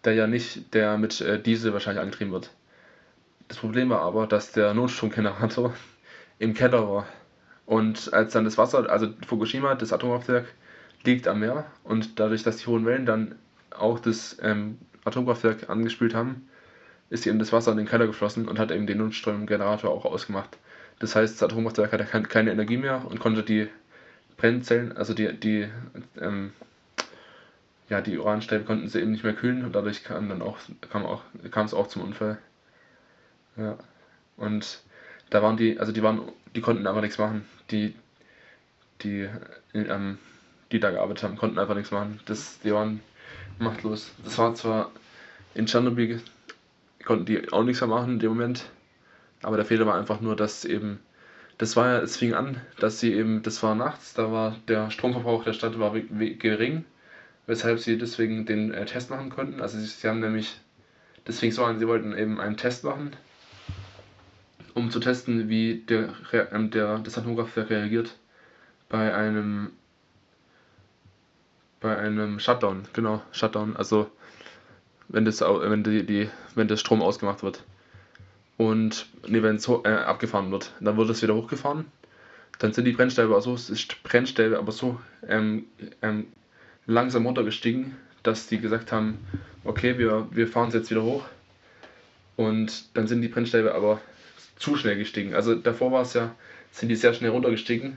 [0.05, 2.51] der ja nicht der mit äh, Diesel wahrscheinlich angetrieben wird.
[3.49, 5.75] Das Problem war aber, dass der Notstromgenerator
[6.39, 7.07] im Keller war.
[7.67, 10.47] Und als dann das Wasser, also Fukushima, das Atomkraftwerk,
[11.05, 13.35] liegt am Meer und dadurch, dass die hohen Wellen dann
[13.71, 16.49] auch das ähm, Atomkraftwerk angespült haben,
[17.11, 20.59] ist eben das Wasser in den Keller geflossen und hat eben den Notstromgenerator auch ausgemacht.
[20.99, 23.69] Das heißt, das Atomkraftwerk hatte keine Energie mehr und konnte die
[24.37, 25.69] Brennzellen, also die, die,
[26.21, 26.53] ähm,
[27.89, 30.59] ja, die Uranstäbe konnten sie eben nicht mehr kühlen und dadurch kam dann auch,
[30.91, 32.39] kam auch, kam es auch zum Unfall.
[33.57, 33.77] Ja.
[34.37, 34.81] Und
[35.31, 36.23] da waren die, also die waren,
[36.55, 37.45] die konnten einfach nichts machen.
[37.71, 37.95] Die,
[39.03, 39.29] die,
[39.75, 40.19] ähm,
[40.73, 42.21] die da gearbeitet haben, konnten einfach nichts machen.
[42.27, 43.01] Das, die waren
[43.59, 44.11] machtlos.
[44.25, 44.91] Das war zwar
[45.55, 46.21] in Tschernobyl,
[47.05, 48.65] konnten die auch nichts mehr machen in dem Moment,
[49.43, 51.01] aber der Fehler war einfach nur, dass eben,
[51.59, 54.91] das war ja, es fing an, dass sie eben, das war nachts, da war der
[54.91, 56.85] Stromverbrauch der Stadt war gering,
[57.47, 59.61] weshalb sie deswegen den äh, Test machen konnten.
[59.61, 60.59] Also sie, sie haben nämlich,
[61.25, 63.13] das fing so an, sie wollten eben einen Test machen,
[64.75, 66.15] um zu testen, wie der,
[66.53, 68.17] ähm, der, das Atomkraftwerk reagiert
[68.89, 69.71] bei einem
[71.83, 74.11] bei einem Shutdown, genau, Shutdown, also
[75.09, 77.65] wenn das, wenn die, die wenn der Strom ausgemacht wird.
[78.57, 81.87] Und nee, wenn es äh, abgefahren wird, dann wird es wieder hochgefahren.
[82.59, 83.57] Dann sind die Brennstäbe aber so,
[84.05, 85.67] Brennstäbe aber so ähm,
[86.01, 86.29] ähm,
[86.87, 89.19] langsam runtergestiegen, dass die gesagt haben,
[89.65, 91.25] okay, wir, wir fahren es jetzt wieder hoch.
[92.37, 94.01] Und dann sind die Brennstäbe aber
[94.57, 95.35] zu schnell gestiegen.
[95.35, 96.35] Also davor war es ja,
[96.71, 97.97] sind die sehr schnell runtergestiegen.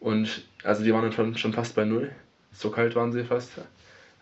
[0.00, 2.10] Und also die waren dann schon, schon fast bei null.
[2.52, 3.52] So kalt waren sie fast.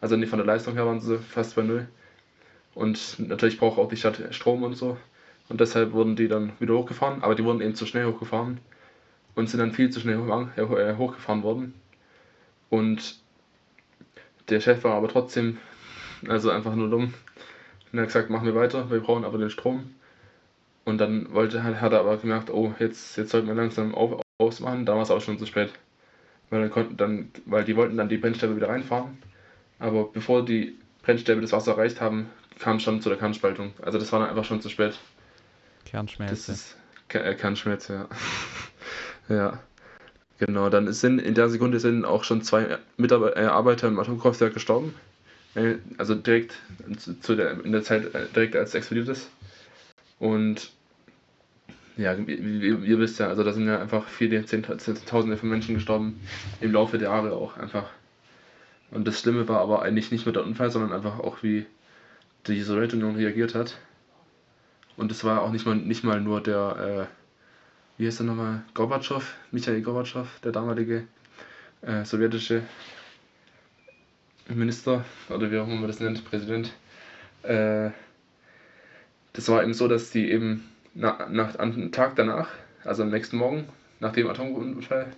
[0.01, 1.89] Also nicht von der Leistung her waren sie fast bei null.
[2.75, 4.97] Und natürlich braucht auch die Stadt Strom und so.
[5.49, 8.59] Und deshalb wurden die dann wieder hochgefahren, aber die wurden eben zu schnell hochgefahren
[9.35, 10.19] und sind dann viel zu schnell
[10.57, 11.75] äh, hochgefahren worden.
[12.71, 13.19] Und
[14.49, 15.59] der Chef war aber trotzdem,
[16.29, 17.15] also einfach nur dumm.
[17.91, 19.95] Und er hat gesagt, machen wir weiter, wir brauchen aber den Strom.
[20.85, 24.87] Und dann wollte, hat er aber gemerkt, oh, jetzt, jetzt sollten wir langsam auf, ausmachen,
[24.87, 25.73] da war es auch schon zu spät.
[26.51, 29.19] Weil, dann konnten dann, weil die wollten dann die Brennstäbe wieder reinfahren.
[29.79, 33.73] Aber bevor die Brennstäbe das Wasser erreicht haben, kam es schon zu der Kernspaltung.
[33.83, 34.99] Also das war dann einfach schon zu spät.
[35.85, 36.53] Kernschmelze.
[36.53, 36.77] Ist,
[37.09, 38.09] äh, Kernschmelze,
[39.29, 39.35] ja.
[39.35, 39.59] ja.
[40.39, 44.95] Genau, dann sind in der Sekunde sind auch schon zwei Mitarbeiter äh, im Atomkraftwerk gestorben.
[45.55, 46.57] Äh, also direkt
[47.21, 49.31] zu der, in der Zeit, direkt als es explodiert ist.
[50.19, 50.73] Und
[51.99, 56.21] ja, ihr, ihr wisst ja, also da sind ja einfach viele, Zehntausende von Menschen gestorben
[56.61, 57.91] im Laufe der Jahre auch einfach.
[58.93, 61.67] Und das Schlimme war aber eigentlich nicht nur der Unfall, sondern einfach auch wie
[62.47, 63.79] die Sowjetunion reagiert hat.
[64.97, 68.63] Und es war auch nicht mal, nicht mal nur der, äh, wie heißt er nochmal,
[68.75, 71.05] Gorbatschow, Michael Gorbatschow, der damalige
[71.83, 72.63] äh, sowjetische
[74.49, 76.73] Minister, oder wie auch immer man das nennt, Präsident.
[77.43, 77.91] Äh,
[79.33, 80.65] das war eben so, dass die eben
[80.99, 82.49] na, nach, am Tag danach,
[82.85, 83.69] also am nächsten Morgen,
[84.01, 85.13] nach dem Atomunfall,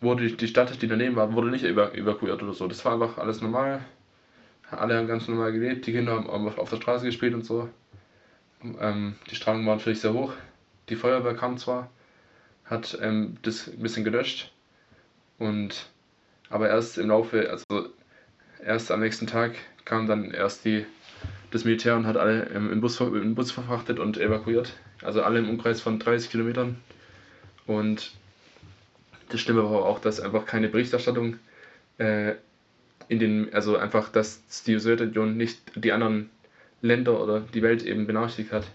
[0.00, 2.66] wurde die Stadt, die daneben war, wurde nicht evakuiert oder so.
[2.66, 3.84] Das war einfach alles normal.
[4.70, 7.68] Alle haben ganz normal gelebt, die Kinder haben auf der Straße gespielt und so.
[8.80, 10.32] Ähm, die Strahlung war natürlich sehr hoch.
[10.88, 11.90] Die Feuerwehr kam zwar,
[12.64, 14.50] hat ähm, das ein bisschen gelöscht.
[15.38, 15.90] Und
[16.48, 17.90] aber erst im Laufe, also
[18.64, 19.52] erst am nächsten Tag
[19.84, 20.86] kam dann erst die,
[21.50, 25.48] das Militär und hat alle im, Bus, im Bus verfrachtet und evakuiert also alle im
[25.48, 26.76] Umkreis von 30 Kilometern.
[27.66, 28.12] Und
[29.28, 31.38] das Schlimme war auch, dass einfach keine Berichterstattung
[31.98, 32.34] äh,
[33.08, 36.30] in den, also einfach, dass die Sowjetunion nicht die anderen
[36.80, 38.66] Länder oder die Welt eben benachrichtigt hat.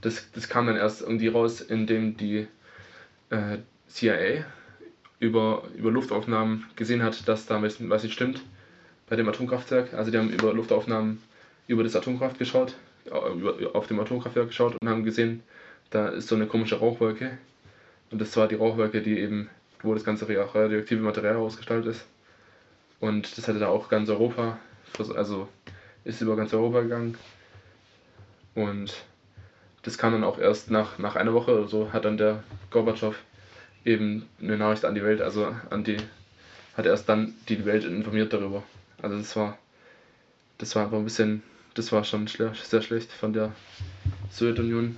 [0.00, 2.46] Das, das kam dann erst irgendwie raus, indem die
[3.30, 3.58] äh,
[3.88, 4.44] CIA
[5.20, 8.42] über, über Luftaufnahmen gesehen hat, dass da was nicht stimmt
[9.08, 9.94] bei dem Atomkraftwerk.
[9.94, 11.22] Also die haben über Luftaufnahmen
[11.66, 12.74] über das Atomkraft geschaut,
[13.06, 15.42] äh, auf dem Atomkraftwerk geschaut und haben gesehen,
[15.94, 17.38] da ist so eine komische Rauchwolke.
[18.10, 19.48] Und das war die Rauchwolke, die eben,
[19.82, 22.06] wo das ganze radioaktive Material ausgestaltet ist.
[22.98, 24.58] Und das hatte da auch ganz Europa,
[24.98, 25.48] also
[26.04, 27.16] ist über ganz Europa gegangen.
[28.56, 29.04] Und
[29.82, 33.14] das kam dann auch erst nach, nach einer Woche oder so, hat dann der Gorbatschow
[33.84, 35.98] eben eine Nachricht an die Welt, also an die,
[36.76, 38.64] hat erst dann die Welt informiert darüber.
[39.00, 39.58] Also das war,
[40.58, 41.42] das war einfach ein bisschen,
[41.74, 43.52] das war schon schle sehr schlecht von der
[44.32, 44.96] Sowjetunion.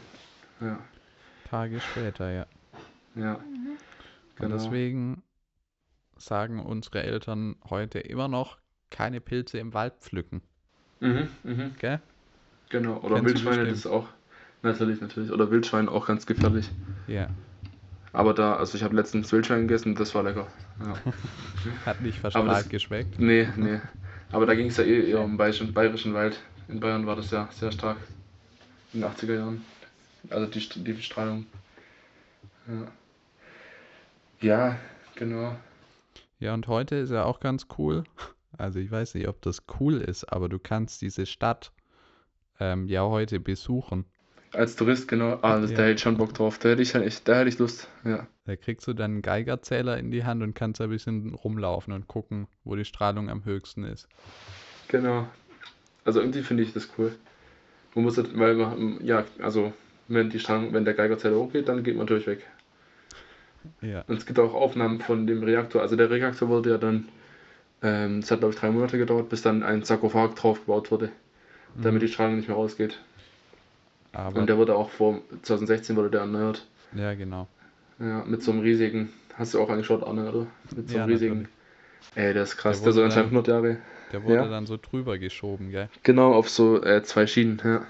[0.60, 0.78] Ja.
[1.50, 2.46] Tage später, ja.
[3.14, 3.34] Ja.
[3.34, 3.78] Und
[4.36, 4.54] Genau.
[4.56, 5.22] deswegen
[6.18, 8.58] sagen unsere Eltern heute immer noch
[8.90, 10.42] keine Pilze im Wald pflücken,
[11.00, 12.00] Mhm, mhm, gell?
[12.68, 12.98] genau.
[12.98, 14.08] Oder Kennst Wildschweine, das ist auch,
[14.62, 15.30] natürlich, natürlich.
[15.30, 16.70] Oder Wildschwein auch ganz gefährlich.
[17.06, 17.28] Ja.
[18.12, 20.46] Aber da, also ich habe letztens Wildschwein gegessen, das war lecker.
[20.80, 20.94] Ja.
[21.86, 23.18] Hat nicht verstrahlt geschmeckt.
[23.18, 23.80] Nee, nee.
[24.32, 26.38] Aber da ging es ja eh eher um bayerischen, bayerischen Wald.
[26.68, 27.98] In Bayern war das ja sehr stark.
[28.92, 29.64] In den 80er Jahren.
[30.30, 31.46] Also die, die Bestrahlung.
[32.68, 32.92] Ja.
[34.40, 34.78] Ja,
[35.14, 35.56] genau.
[36.38, 38.04] Ja, und heute ist ja auch ganz cool.
[38.58, 41.72] Also ich weiß nicht, ob das cool ist, aber du kannst diese Stadt
[42.60, 44.04] ähm, ja heute besuchen.
[44.52, 45.38] Als Tourist, genau.
[45.42, 45.76] Ah, das, Ja.
[45.78, 46.58] da hätte ich schon Bock drauf.
[46.58, 47.88] Da hätte ich, da hätte ich Lust.
[48.04, 48.26] Ja.
[48.44, 52.06] Da kriegst du dann einen Geigerzähler in die Hand und kannst ein bisschen rumlaufen und
[52.08, 54.08] gucken, wo die Strahlung am höchsten ist.
[54.88, 55.28] Genau.
[56.04, 57.14] Also irgendwie finde ich das cool.
[57.94, 59.72] Man muss halt, weil man, ja, also
[60.08, 62.46] wenn die Strahlung, wenn der Geigerzähler hochgeht, dann geht man natürlich weg.
[63.82, 64.04] Ja.
[64.06, 65.82] Und es gibt auch Aufnahmen von dem Reaktor.
[65.82, 67.08] Also der Reaktor wurde ja dann,
[67.82, 71.10] ähm, es hat glaube ich drei Monate gedauert, bis dann ein Sarkophag drauf gebaut wurde,
[71.82, 72.98] damit die Strahlung nicht mehr rausgeht.
[74.12, 76.66] Aber Und der wurde auch vor 2016 wurde der erneuert.
[76.94, 77.46] ja, genau.
[77.98, 80.46] Ja, mit so einem riesigen, hast du auch angeschaut, Arne, oder?
[80.76, 81.48] Mit so Ja, einem riesigen.
[82.14, 83.76] Ey, das ist krass, Der der, so anscheinend 100 Jahre.
[84.12, 84.48] Der wurde Ja.
[84.48, 85.88] dann so drüber geschoben, gell?
[86.02, 87.86] Genau, auf so äh, zwei Schienen, ja.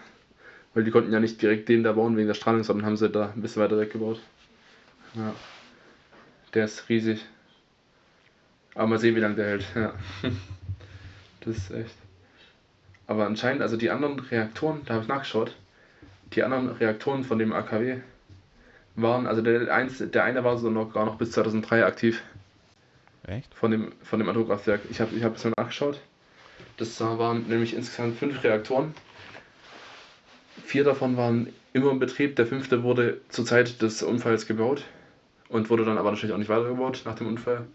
[0.76, 3.08] Weil die konnten ja nicht direkt den da bauen wegen der Strahlung, sondern haben sie
[3.08, 4.20] da ein bisschen weiter weg gebaut.
[5.14, 5.34] Ja.
[6.52, 7.24] Der ist riesig.
[8.74, 9.64] Aber mal sehen, wie lange der hält.
[9.74, 9.94] Ja.
[11.40, 11.94] Das ist echt.
[13.06, 15.54] Aber anscheinend, also die anderen Reaktoren, da habe ich nachgeschaut,
[16.34, 18.00] die anderen Reaktoren von dem AKW
[18.96, 22.22] waren, also der, eins, der eine war so noch gar noch bis 2003 aktiv
[23.28, 23.54] Echt?
[23.54, 24.80] von dem, von dem Atomkraftwerk.
[24.90, 26.00] Ich habe ich hab es mal nachgeschaut.
[26.78, 28.92] Das waren nämlich insgesamt fünf Reaktoren.
[30.66, 32.34] Vier davon waren immer in Betrieb.
[32.34, 34.82] Der fünfte wurde zur Zeit des Unfalls gebaut
[35.48, 37.68] und wurde dann aber natürlich auch nicht weitergebaut nach dem Unfall.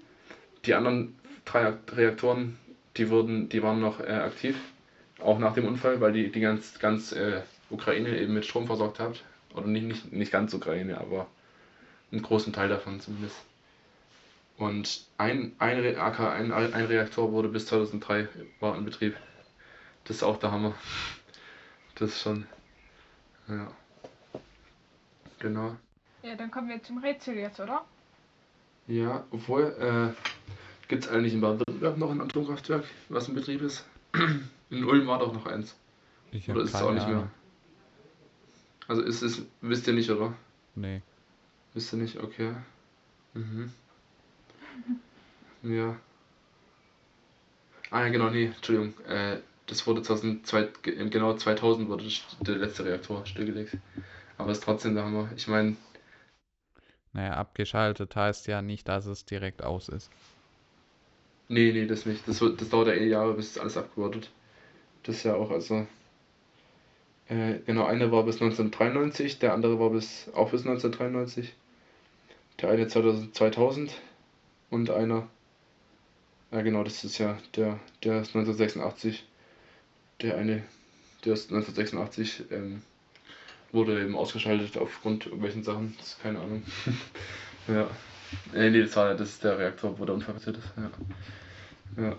[0.65, 2.58] Die anderen drei Reaktoren,
[2.97, 4.58] die wurden, die waren noch äh, aktiv,
[5.21, 8.99] auch nach dem Unfall, weil die die ganz, ganz äh, Ukraine eben mit Strom versorgt
[8.99, 9.23] hat.
[9.54, 11.27] Oder nicht, nicht, nicht ganz Ukraine, aber
[12.12, 13.38] einen großen Teil davon zumindest.
[14.58, 18.27] Und ein, ein, AK, ein, ein Reaktor wurde bis 2003
[18.60, 19.15] war in Betrieb.
[20.04, 20.75] Das ist auch der Hammer.
[21.95, 22.47] Das ist schon.
[23.51, 23.67] Ja.
[25.39, 25.75] Genau.
[26.23, 27.85] Ja, dann kommen wir zum Rätsel jetzt, oder?
[28.87, 30.13] Ja, obwohl, äh,
[30.87, 33.85] gibt es eigentlich in Baden-Württemberg noch ein Atomkraftwerk, was in Betrieb ist?
[34.69, 35.75] In Ulm war doch noch eins.
[36.31, 37.17] Ich Oder ist es auch nicht mehr?
[37.17, 37.31] Ahnung.
[38.87, 40.33] Also ist es, wisst ihr nicht, oder?
[40.75, 41.01] Nee.
[41.73, 42.55] Wisst ihr nicht, okay.
[43.33, 43.73] Mhm.
[45.63, 45.95] Ja.
[47.91, 48.97] Ah ja, genau, nee, Entschuldigung.
[49.05, 52.06] Äh, das wurde 2002, ge- genau 2000 wurde
[52.41, 53.78] der letzte Reaktor stillgelegt.
[54.38, 55.32] Aber es ist trotzdem der Hammer.
[55.36, 55.78] Ich meine,
[57.13, 60.12] Naja, abgeschaltet heißt ja nicht, dass es direkt aus ist.
[61.50, 62.28] nee, nee, das nicht.
[62.28, 64.32] Das, das dauert ja eh Jahre, bis alles abgebaut wird.
[65.04, 65.88] Das ist ja auch, also.
[67.30, 71.56] Äh, genau, einer war bis 1993, der andere war bis auch bis 1993.
[72.62, 74.02] Der eine 2000, 2000
[74.71, 75.28] und einer.
[76.52, 79.26] Ja, genau, das ist ja der, der ist 1986.
[80.21, 80.63] Der eine,
[81.25, 82.81] der ist 1986, ähm,
[83.71, 85.95] wurde eben ausgeschaltet aufgrund irgendwelchen Sachen.
[85.97, 86.63] Das ist keine Ahnung.
[87.67, 87.89] ja.
[88.53, 90.73] Äh, nee, das war das ist der Reaktor, wo der Unfall passiert ist.
[90.77, 92.03] Ja.
[92.03, 92.15] Ja.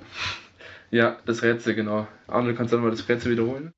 [0.91, 2.07] Ja, das Rätsel, genau.
[2.27, 3.73] Arne, kannst du dann mal das Rätsel wiederholen?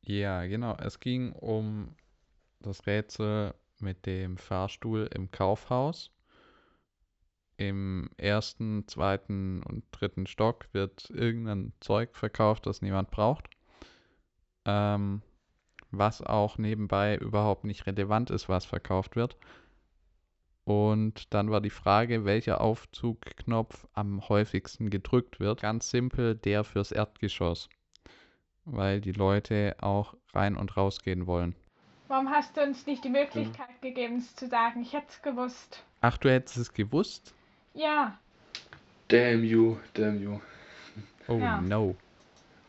[0.00, 0.76] Ja, genau.
[0.80, 1.94] Es ging um
[2.60, 6.10] das Rätsel mit dem Fahrstuhl im Kaufhaus.
[7.56, 13.48] Im ersten, zweiten und dritten Stock wird irgendein Zeug verkauft, das niemand braucht.
[14.64, 15.22] Ähm,
[15.90, 19.36] was auch nebenbei überhaupt nicht relevant ist, was verkauft wird.
[20.64, 25.62] Und dann war die Frage, welcher Aufzugknopf am häufigsten gedrückt wird.
[25.62, 27.68] Ganz simpel, der fürs Erdgeschoss
[28.66, 31.54] weil die Leute auch rein und rausgehen wollen.
[32.08, 34.82] Warum hast du uns nicht die Möglichkeit gegeben, es zu sagen?
[34.82, 35.82] Ich hätte es gewusst.
[36.02, 37.34] Ach, du hättest es gewusst?
[37.76, 38.18] Ja,
[39.08, 40.40] Damn you, damn you.
[41.28, 41.60] Oh Ja.
[41.60, 41.94] no.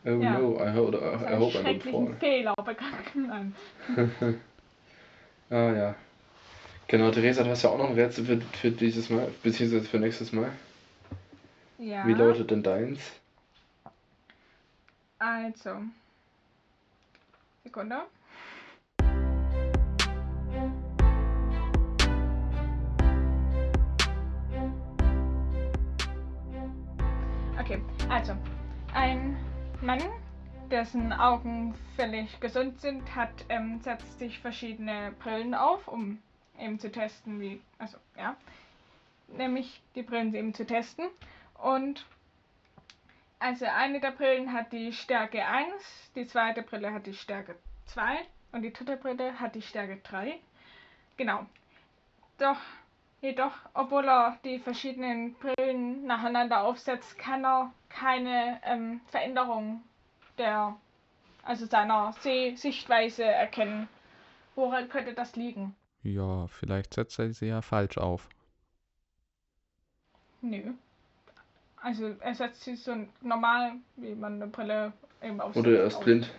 [0.06, 0.32] Oh Ja.
[0.32, 2.16] no, I, ho I, I einen hope I don't schrecklichen fall.
[2.20, 3.54] Fehler begangen.
[5.50, 5.94] Ah ja.
[6.88, 9.98] Genau, Theresa, du hast ja auch noch ein Rätsel für, für dieses Mal, beziehungsweise für
[9.98, 10.50] nächstes Mal.
[11.78, 13.00] Ja, Wie lautet denn deins?
[15.20, 15.70] also.
[17.64, 17.96] Sekunde.
[28.10, 28.34] Also
[28.94, 29.36] ein
[29.82, 30.02] Mann,
[30.70, 36.18] dessen Augen völlig gesund sind, hat ähm, setzt sich verschiedene Brillen auf, um
[36.58, 38.36] eben zu testen, wie, also ja,
[39.28, 41.06] nämlich die Brillen eben zu testen.
[41.54, 42.06] Und
[43.40, 47.56] also eine der Brillen hat die Stärke 1, die zweite Brille hat die Stärke
[47.86, 48.18] 2
[48.52, 50.38] und die dritte Brille hat die Stärke 3.
[51.16, 51.46] Genau.
[52.38, 52.58] Doch,
[53.20, 59.82] jedoch, obwohl er die verschiedenen Brillen nacheinander aufsetzt, kann er keine ähm, Veränderung
[60.36, 60.76] der,
[61.42, 63.88] also seiner Seh Sichtweise erkennen.
[64.54, 65.74] Woran könnte das liegen?
[66.02, 68.28] Ja, vielleicht setzt er sie ja falsch auf.
[70.40, 70.72] Nö.
[71.80, 74.92] Also er setzt sie so normal, wie man eine Brille
[75.22, 75.66] eben aufsetzt.
[75.66, 76.04] Oder er ist auf.
[76.04, 76.32] blind.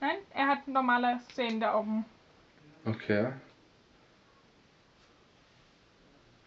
[0.00, 2.04] Nein, er hat normale sehende Augen.
[2.84, 3.32] Okay.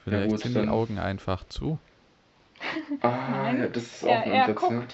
[0.06, 1.78] Vielleicht gut, sind dann- die Augen einfach zu.
[3.02, 4.72] Ah, Nein, ja, das ist auch Er, ein er Ansatz, guckt.
[4.74, 4.88] ne?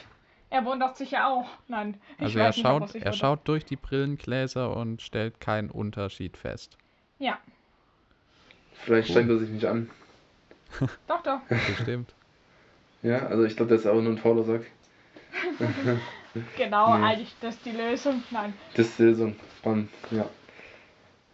[0.50, 1.48] Er wundert sich ja auch.
[1.68, 2.02] Nein.
[2.18, 6.78] ich Also er nicht, schaut, er schaut durch die Brillengläser und stellt keinen Unterschied fest.
[7.20, 7.38] Ja,
[8.84, 9.14] Vielleicht Cool.
[9.14, 9.90] strengt er sich nicht an.
[11.08, 11.40] doch, doch.
[11.68, 12.14] Bestimmt.
[13.04, 14.66] Ja, also ich glaube, das ist aber nur ein fauler Sack.
[16.56, 17.04] Genau, Nee.
[17.04, 18.24] eigentlich das ist die Lösung.
[18.32, 18.54] Nein.
[18.76, 19.36] Das ist die Lösung.
[19.60, 20.26] Spannend, ja.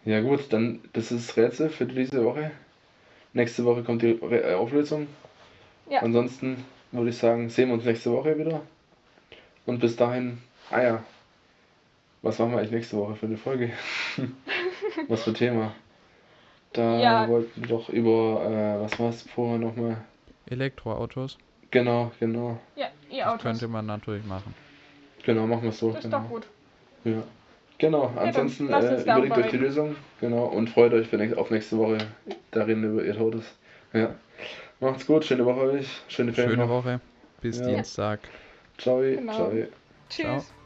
[0.06, 2.50] Ja gut, dann das ist das Rätsel für diese Woche.
[3.38, 5.08] Nächste Woche kommt die äh, Auflösung.
[5.88, 6.00] Ja.
[6.02, 8.62] Ansonsten würde ich sagen, sehen wir uns nächste Woche wieder.
[9.68, 10.40] Und bis dahin,
[10.72, 11.04] ah ja,
[12.24, 13.70] was machen wir eigentlich nächste Woche für eine Folge?
[15.08, 15.76] was für Thema?
[16.74, 17.28] Da Ja.
[17.28, 19.98] wollten wir doch über, äh, was war es vorher nochmal?
[20.50, 21.38] Elektroautos,
[21.70, 22.60] Genau, genau.
[22.76, 24.56] Ja, ihr das könnte man natürlich machen.
[25.24, 25.90] Genau, machen wir es so.
[25.92, 26.22] Das ist genau.
[26.24, 26.48] doch gut.
[27.04, 27.22] Ja.
[27.80, 29.58] Genau, dann ansonsten äh, überlegt euch die.
[29.58, 29.96] Lösung.
[30.20, 31.98] Genau, und freut euch für auf nächste Woche.
[32.52, 33.46] Da reden wir über ihr Todes.
[33.94, 34.16] Ja.
[34.80, 35.88] Macht's gut, schöne Woche euch.
[36.08, 36.56] Schöne Ferien.
[36.56, 36.70] Schöne.
[36.70, 37.00] Woche.
[37.42, 37.68] Bis Ja.
[37.68, 38.20] Dienstag.
[38.78, 39.34] Ciao, Genau.
[39.34, 39.52] ciao.
[40.10, 40.26] Tschüss.
[40.44, 40.57] Ciao.